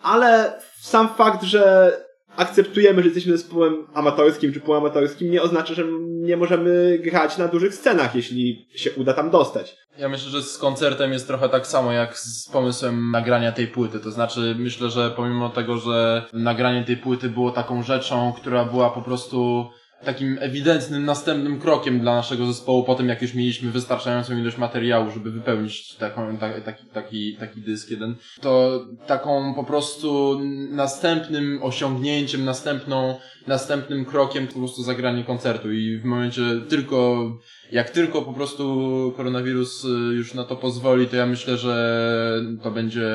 Ale 0.02 0.54
sam 0.82 1.10
fakt, 1.18 1.44
że 1.44 1.92
akceptujemy, 2.38 3.02
że 3.02 3.08
jesteśmy 3.08 3.38
zespołem 3.38 3.88
amatorskim 3.94 4.54
czy 4.54 4.60
półamatorskim, 4.60 5.32
nie 5.32 5.42
oznacza, 5.42 5.74
że 5.74 5.84
nie 6.02 6.38
możemy 6.38 7.00
grać 7.04 7.38
na 7.38 7.48
dużych 7.48 7.76
scenach, 7.76 8.16
jeśli 8.16 8.68
się 8.76 8.92
uda 8.92 9.14
tam 9.14 9.30
dostać. 9.30 9.78
Ja 9.98 10.10
myślę, 10.10 10.30
że 10.30 10.44
z 10.44 10.58
koncertem 10.58 11.14
jest 11.14 11.28
trochę 11.28 11.50
tak 11.50 11.68
samo 11.68 11.92
jak 11.92 12.18
z 12.18 12.50
pomysłem 12.50 13.12
nagrania 13.12 13.52
tej 13.52 13.68
płyty. 13.68 14.00
To 14.00 14.12
znaczy, 14.12 14.56
myślę, 14.60 14.90
że 14.90 15.12
pomimo 15.12 15.50
tego, 15.50 15.78
że 15.78 16.26
nagranie 16.34 16.84
tej 16.84 16.98
płyty 16.98 17.30
było 17.30 17.52
taką 17.52 17.84
rzeczą, 17.84 18.34
która 18.38 18.66
była 18.66 18.90
po 18.90 19.02
prostu 19.02 19.70
takim 20.04 20.38
ewidentnym 20.42 21.06
następnym 21.06 21.60
krokiem 21.60 22.00
dla 22.00 22.16
naszego 22.16 22.46
zespołu 22.46 22.84
po 22.84 22.96
tym, 22.96 23.10
jak 23.10 23.22
już 23.22 23.34
mieliśmy 23.34 23.72
wystarczającą 23.72 24.38
ilość 24.38 24.58
materiału, 24.58 25.12
żeby 25.12 25.32
wypełnić 25.32 25.96
taką, 25.96 26.38
ta, 26.38 26.62
taki, 26.62 26.86
taki, 26.86 27.38
taki 27.40 27.62
dysk 27.62 27.92
jeden, 27.92 28.16
to 28.42 28.86
taką 29.08 29.54
po 29.54 29.64
prostu 29.64 30.40
następnym 30.70 31.60
osiągnięciem, 31.64 32.46
następną, 32.46 33.20
następnym 33.48 34.06
krokiem 34.06 34.48
po 34.48 34.60
prostu 34.60 34.84
zagranie 34.84 35.24
koncertu. 35.24 35.72
I 35.72 35.98
w 35.98 36.06
momencie 36.06 36.42
tylko, 36.70 37.30
jak 37.72 37.90
tylko 37.90 38.22
po 38.22 38.34
prostu 38.34 39.14
koronawirus 39.18 39.86
y, 39.86 39.88
już 39.88 40.34
na 40.34 40.44
to 40.44 40.56
pozwoli, 40.56 41.08
to 41.08 41.16
ja 41.16 41.26
myślę, 41.26 41.58
że 41.58 42.42
to 42.64 42.72
będzie, 42.72 43.08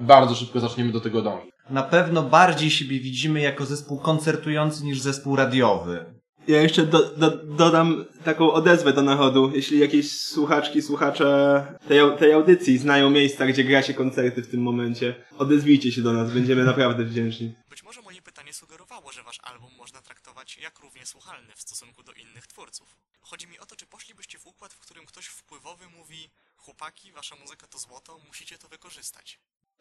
bardzo 0.00 0.34
szybko 0.34 0.60
zaczniemy 0.60 0.92
do 0.92 1.00
tego 1.00 1.22
dążyć. 1.22 1.50
Na 1.70 1.82
pewno 1.82 2.22
bardziej 2.22 2.70
siebie 2.70 3.00
widzimy 3.00 3.40
jako 3.40 3.64
zespół 3.64 3.98
koncertujący 3.98 4.84
niż 4.84 5.00
zespół 5.00 5.36
radiowy. 5.36 6.04
Ja 6.48 6.62
jeszcze 6.62 6.86
do, 6.86 7.10
do, 7.16 7.30
dodam 7.44 8.04
taką 8.24 8.52
odezwę 8.52 8.92
do 8.92 9.02
narodu. 9.02 9.52
Jeśli 9.54 9.78
jakieś 9.78 10.12
słuchaczki, 10.20 10.82
słuchacze 10.82 11.66
tej, 11.88 12.00
tej 12.18 12.32
audycji 12.32 12.78
znają 12.78 13.10
miejsca, 13.10 13.46
gdzie 13.46 13.64
gra 13.64 13.82
się 13.82 13.94
koncerty 13.94 14.42
w 14.42 14.50
tym 14.50 14.62
momencie, 14.62 15.14
odezwijcie 15.38 15.92
się 15.92 16.02
do 16.02 16.12
nas, 16.12 16.32
będziemy 16.32 16.64
naprawdę 16.64 17.04
wdzięczni. 17.04 17.54
Być 17.70 17.82
może 17.82 18.02
moje 18.02 18.22
pytanie 18.22 18.43
sugerowało, 18.54 19.12
że 19.12 19.22
wasz 19.22 19.40
album 19.42 19.74
można 19.74 20.02
traktować 20.02 20.56
jak 20.56 20.78
równie 20.78 21.06
słuchalny 21.06 21.56
w 21.56 21.60
stosunku 21.60 22.02
do 22.02 22.12
innych 22.12 22.46
twórców. 22.46 22.96
Chodzi 23.20 23.46
mi 23.46 23.58
o 23.58 23.66
to, 23.66 23.76
czy 23.76 23.86
poszlibyście 23.86 24.38
w 24.38 24.46
układ, 24.46 24.74
w 24.74 24.78
którym 24.78 25.06
ktoś 25.06 25.26
wpływowy 25.26 25.88
mówi 25.88 26.30
chłopaki, 26.56 27.12
wasza 27.12 27.36
muzyka 27.36 27.66
to 27.66 27.78
złoto, 27.78 28.18
musicie 28.18 28.58
to 28.58 28.68
wykorzystać. 28.68 29.38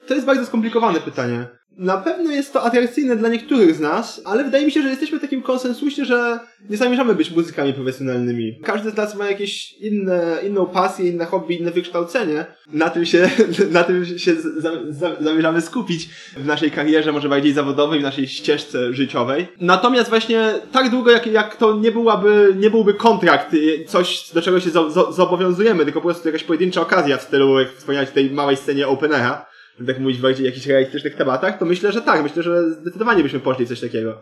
To 0.07 0.13
jest 0.13 0.25
bardzo 0.25 0.45
skomplikowane 0.45 0.99
pytanie. 0.99 1.47
Na 1.77 1.97
pewno 1.97 2.31
jest 2.31 2.53
to 2.53 2.63
atrakcyjne 2.63 3.15
dla 3.15 3.29
niektórych 3.29 3.75
z 3.75 3.79
nas, 3.79 4.21
ale 4.25 4.43
wydaje 4.43 4.65
mi 4.65 4.71
się, 4.71 4.81
że 4.81 4.89
jesteśmy 4.89 5.17
w 5.17 5.21
takim 5.21 5.41
konsensusie, 5.41 6.05
że 6.05 6.39
nie 6.69 6.77
zamierzamy 6.77 7.15
być 7.15 7.31
muzykami 7.31 7.73
profesjonalnymi. 7.73 8.59
Każdy 8.63 8.91
z 8.91 8.95
nas 8.95 9.15
ma 9.15 9.25
jakieś 9.25 9.73
inne, 9.73 10.37
inną 10.47 10.65
pasję, 10.65 11.09
inne 11.09 11.25
hobby, 11.25 11.59
inne 11.59 11.71
wykształcenie. 11.71 12.45
Na 12.73 12.89
tym 12.89 13.05
się, 13.05 13.29
na 13.71 13.83
tym 13.83 14.05
się 14.19 14.35
za, 14.35 14.71
za, 14.89 15.15
zamierzamy 15.21 15.61
skupić 15.61 16.09
w 16.37 16.45
naszej 16.45 16.71
karierze, 16.71 17.11
może 17.11 17.29
bardziej 17.29 17.53
zawodowej, 17.53 17.99
w 17.99 18.03
naszej 18.03 18.27
ścieżce 18.27 18.93
życiowej. 18.93 19.47
Natomiast 19.61 20.09
właśnie 20.09 20.53
tak 20.71 20.89
długo, 20.89 21.11
jak, 21.11 21.27
jak 21.27 21.55
to 21.55 21.77
nie 21.77 21.91
byłaby, 21.91 22.55
nie 22.59 22.69
byłby 22.69 22.93
kontrakt, 22.93 23.53
y, 23.53 23.85
coś, 23.87 24.31
do 24.33 24.41
czego 24.41 24.59
się 24.59 24.69
zo, 24.69 24.91
zo, 24.91 25.11
zobowiązujemy, 25.11 25.85
tylko 25.85 26.01
po 26.01 26.07
prostu 26.07 26.27
jakaś 26.27 26.43
pojedyncza 26.43 26.81
okazja 26.81 27.17
w 27.17 27.21
stylu, 27.21 27.59
jak 27.59 27.73
wspomniałeś, 27.73 28.09
tej 28.09 28.31
małej 28.31 28.57
scenie 28.57 28.87
Openera, 28.87 29.52
tak 29.87 29.99
mówić 29.99 30.23
o 30.23 30.29
jakichś 30.29 30.67
realistycznych 30.67 31.15
tematach, 31.15 31.57
to 31.57 31.65
myślę, 31.65 31.91
że 31.91 32.01
tak, 32.01 32.23
myślę, 32.23 32.43
że 32.43 32.71
zdecydowanie 32.71 33.23
byśmy 33.23 33.39
poszli 33.39 33.67
coś 33.67 33.79
takiego. 33.79 34.21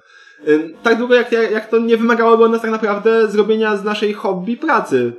Tak 0.83 0.97
długo 0.97 1.15
jak, 1.15 1.31
jak 1.31 1.69
to 1.69 1.79
nie 1.79 1.97
wymagałoby 1.97 2.43
od 2.43 2.51
nas 2.51 2.61
tak 2.61 2.71
naprawdę 2.71 3.27
zrobienia 3.27 3.77
z 3.77 3.83
naszej 3.83 4.13
hobby 4.13 4.57
pracy. 4.57 5.13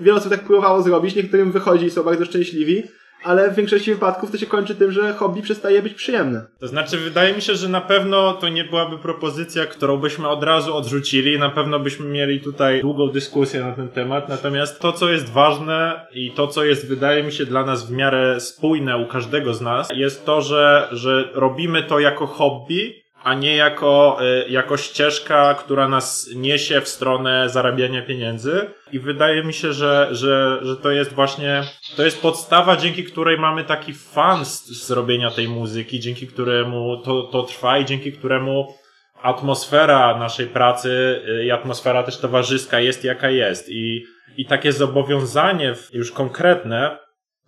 Wiele 0.00 0.18
osób 0.18 0.30
tak 0.30 0.40
próbowało 0.40 0.82
zrobić, 0.82 1.16
niektórym 1.16 1.52
wychodzi 1.52 1.86
i 1.86 1.90
są 1.90 2.02
bardzo 2.02 2.24
szczęśliwi, 2.24 2.82
ale 3.24 3.50
w 3.50 3.54
większości 3.54 3.94
wypadków 3.94 4.30
to 4.30 4.38
się 4.38 4.46
kończy 4.46 4.74
tym, 4.74 4.92
że 4.92 5.12
hobby 5.12 5.42
przestaje 5.42 5.82
być 5.82 5.94
przyjemne. 5.94 6.46
To 6.60 6.68
znaczy, 6.68 6.98
wydaje 6.98 7.34
mi 7.34 7.42
się, 7.42 7.54
że 7.54 7.68
na 7.68 7.80
pewno 7.80 8.32
to 8.32 8.48
nie 8.48 8.64
byłaby 8.64 8.98
propozycja, 8.98 9.66
którą 9.66 9.96
byśmy 9.96 10.28
od 10.28 10.44
razu 10.44 10.76
odrzucili. 10.76 11.38
Na 11.38 11.50
pewno 11.50 11.78
byśmy 11.78 12.06
mieli 12.06 12.40
tutaj 12.40 12.80
długą 12.80 13.08
dyskusję 13.08 13.60
na 13.60 13.72
ten 13.72 13.88
temat. 13.88 14.28
Natomiast 14.28 14.80
to, 14.80 14.92
co 14.92 15.10
jest 15.10 15.30
ważne 15.30 16.06
i 16.12 16.30
to, 16.30 16.46
co 16.46 16.64
jest, 16.64 16.88
wydaje 16.88 17.22
mi 17.22 17.32
się, 17.32 17.46
dla 17.46 17.64
nas 17.64 17.86
w 17.86 17.92
miarę 17.92 18.40
spójne 18.40 18.96
u 18.96 19.06
każdego 19.06 19.54
z 19.54 19.60
nas, 19.60 19.88
jest 19.94 20.26
to, 20.26 20.40
że, 20.40 20.88
że 20.92 21.28
robimy 21.34 21.82
to 21.82 22.00
jako 22.00 22.26
hobby, 22.26 23.01
a 23.22 23.34
nie 23.34 23.56
jako, 23.56 24.18
y, 24.46 24.50
jako 24.50 24.76
ścieżka, 24.76 25.54
która 25.54 25.88
nas 25.88 26.30
niesie 26.34 26.80
w 26.80 26.88
stronę 26.88 27.48
zarabiania 27.48 28.02
pieniędzy. 28.02 28.70
I 28.92 28.98
wydaje 28.98 29.44
mi 29.44 29.54
się, 29.54 29.72
że, 29.72 30.08
że, 30.10 30.58
że 30.62 30.76
to 30.76 30.90
jest 30.90 31.12
właśnie, 31.12 31.62
to 31.96 32.04
jest 32.04 32.22
podstawa, 32.22 32.76
dzięki 32.76 33.04
której 33.04 33.38
mamy 33.38 33.64
taki 33.64 33.94
fan 33.94 34.44
z, 34.44 34.66
z 34.86 34.90
robienia 34.90 35.30
tej 35.30 35.48
muzyki, 35.48 36.00
dzięki 36.00 36.26
któremu 36.26 37.02
to, 37.04 37.22
to 37.22 37.42
trwa 37.42 37.78
i 37.78 37.84
dzięki 37.84 38.12
któremu 38.12 38.74
atmosfera 39.22 40.18
naszej 40.18 40.46
pracy 40.46 41.22
y, 41.28 41.44
i 41.44 41.50
atmosfera 41.50 42.02
też 42.02 42.18
towarzyska 42.18 42.80
jest 42.80 43.04
jaka 43.04 43.30
jest. 43.30 43.68
I, 43.68 44.04
i 44.36 44.46
takie 44.46 44.72
zobowiązanie 44.72 45.74
już 45.92 46.12
konkretne 46.12 46.98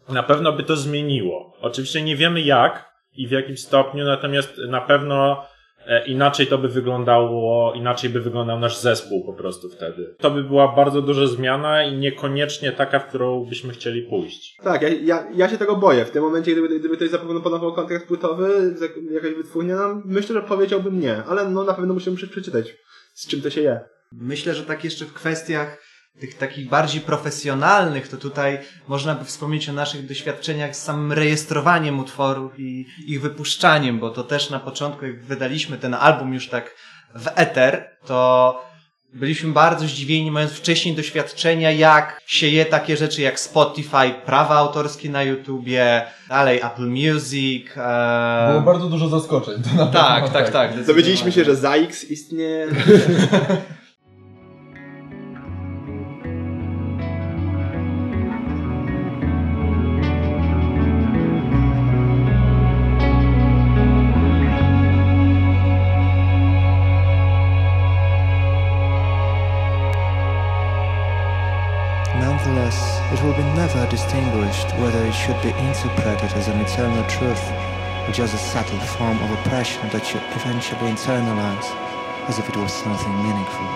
na 0.08 0.22
pewno 0.22 0.52
by 0.52 0.62
to 0.62 0.76
zmieniło. 0.76 1.56
Oczywiście 1.60 2.02
nie 2.02 2.16
wiemy 2.16 2.40
jak 2.40 2.94
i 3.12 3.28
w 3.28 3.30
jakim 3.30 3.56
stopniu, 3.56 4.04
natomiast 4.04 4.58
na 4.68 4.80
pewno 4.80 5.46
inaczej 6.06 6.46
to 6.46 6.58
by 6.58 6.68
wyglądało, 6.68 7.72
inaczej 7.74 8.10
by 8.10 8.20
wyglądał 8.20 8.58
nasz 8.60 8.78
zespół 8.78 9.24
po 9.26 9.32
prostu 9.32 9.68
wtedy. 9.68 10.14
To 10.18 10.30
by 10.30 10.44
była 10.44 10.76
bardzo 10.76 11.02
duża 11.02 11.26
zmiana 11.26 11.84
i 11.84 11.96
niekoniecznie 11.96 12.72
taka, 12.72 12.98
w 12.98 13.08
którą 13.08 13.44
byśmy 13.44 13.72
chcieli 13.72 14.02
pójść. 14.02 14.56
Tak, 14.64 14.82
ja, 14.82 14.88
ja, 14.88 15.26
ja 15.34 15.48
się 15.48 15.58
tego 15.58 15.76
boję. 15.76 16.04
W 16.04 16.10
tym 16.10 16.22
momencie, 16.22 16.52
gdyby, 16.52 16.78
gdyby 16.78 16.96
ktoś 16.96 17.10
zaproponował 17.10 17.72
kontrakt 17.72 18.06
płytowy, 18.08 18.74
z- 18.76 19.12
jakaś 19.12 19.34
wytwórnia 19.34 19.76
nam, 19.76 20.02
myślę, 20.04 20.34
że 20.34 20.42
powiedziałbym 20.42 21.00
nie, 21.00 21.22
ale 21.28 21.50
no 21.50 21.64
na 21.64 21.74
pewno 21.74 21.94
musimy 21.94 22.16
przeczytać, 22.16 22.74
z 23.14 23.28
czym 23.28 23.40
to 23.42 23.50
się 23.50 23.60
je. 23.60 23.80
Myślę, 24.12 24.54
że 24.54 24.62
tak 24.62 24.84
jeszcze 24.84 25.04
w 25.04 25.12
kwestiach 25.12 25.78
tych 26.20 26.38
takich 26.38 26.68
bardziej 26.68 27.00
profesjonalnych, 27.00 28.08
to 28.08 28.16
tutaj 28.16 28.58
można 28.88 29.14
by 29.14 29.24
wspomnieć 29.24 29.68
o 29.68 29.72
naszych 29.72 30.06
doświadczeniach 30.06 30.76
z 30.76 30.82
samym 30.82 31.12
rejestrowaniem 31.12 31.98
utworów 32.00 32.52
i 32.58 32.86
ich 33.06 33.20
wypuszczaniem, 33.22 33.98
bo 33.98 34.10
to 34.10 34.24
też 34.24 34.50
na 34.50 34.60
początku, 34.60 35.06
jak 35.06 35.24
wydaliśmy 35.24 35.78
ten 35.78 35.94
album 35.94 36.34
już 36.34 36.48
tak 36.48 36.74
w 37.14 37.28
eter, 37.34 37.90
to 38.06 38.62
byliśmy 39.14 39.52
bardzo 39.52 39.86
zdziwieni, 39.86 40.30
mając 40.30 40.52
wcześniej 40.52 40.94
doświadczenia, 40.94 41.70
jak 41.70 42.20
się 42.26 42.48
je 42.48 42.64
takie 42.64 42.96
rzeczy 42.96 43.22
jak 43.22 43.40
Spotify, 43.40 44.14
prawa 44.26 44.54
autorskie 44.56 45.10
na 45.10 45.22
YouTubie, 45.22 46.02
dalej 46.28 46.60
Apple 46.62 46.86
Music. 46.88 47.66
E... 47.76 48.46
Było 48.50 48.60
bardzo 48.60 48.86
dużo 48.88 49.08
zaskoczeń. 49.08 49.62
To 49.62 49.84
na 49.84 49.86
Tak, 49.86 50.24
pewno, 50.24 50.38
tak, 50.38 50.50
tak. 50.50 50.84
Dowiedzieliśmy 50.86 51.32
się, 51.32 51.44
że 51.44 51.56
ZAX 51.56 52.04
istnieje. 52.04 52.66
truth 76.74 77.44
or 78.06 78.12
just 78.12 78.34
a 78.34 78.38
subtle 78.38 78.78
form 78.98 79.16
of 79.22 79.30
oppression 79.30 79.88
that 79.90 80.12
you 80.12 80.18
eventually 80.34 80.90
internalize 80.90 81.68
as 82.28 82.38
if 82.38 82.48
it 82.48 82.56
was 82.56 82.72
something 82.72 83.14
meaningful. 83.22 83.66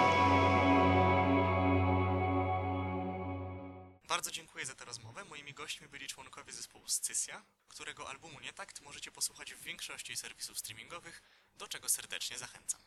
Bardzo 4.09 4.31
dziękuję 4.31 4.67
za 4.67 4.75
tę 4.75 4.85
rozmowę. 4.85 5.25
Moimi 5.25 5.55
gośćmi 5.55 5.89
byli 5.89 6.07
członkowie 6.07 6.53
zespołu 6.53 6.89
Scysja, 6.89 7.43
którego 7.69 8.09
albumu 8.09 8.41
Nietakt 8.41 8.81
możecie 8.81 9.13
posłuchać 9.13 9.55
w 9.55 9.63
większości 9.63 10.17
serwisów 10.17 10.59
streamingowych, 10.59 11.23
do 11.57 11.69
czego 11.69 11.89
serdecznie 11.89 12.39
zachęcam. 12.39 12.81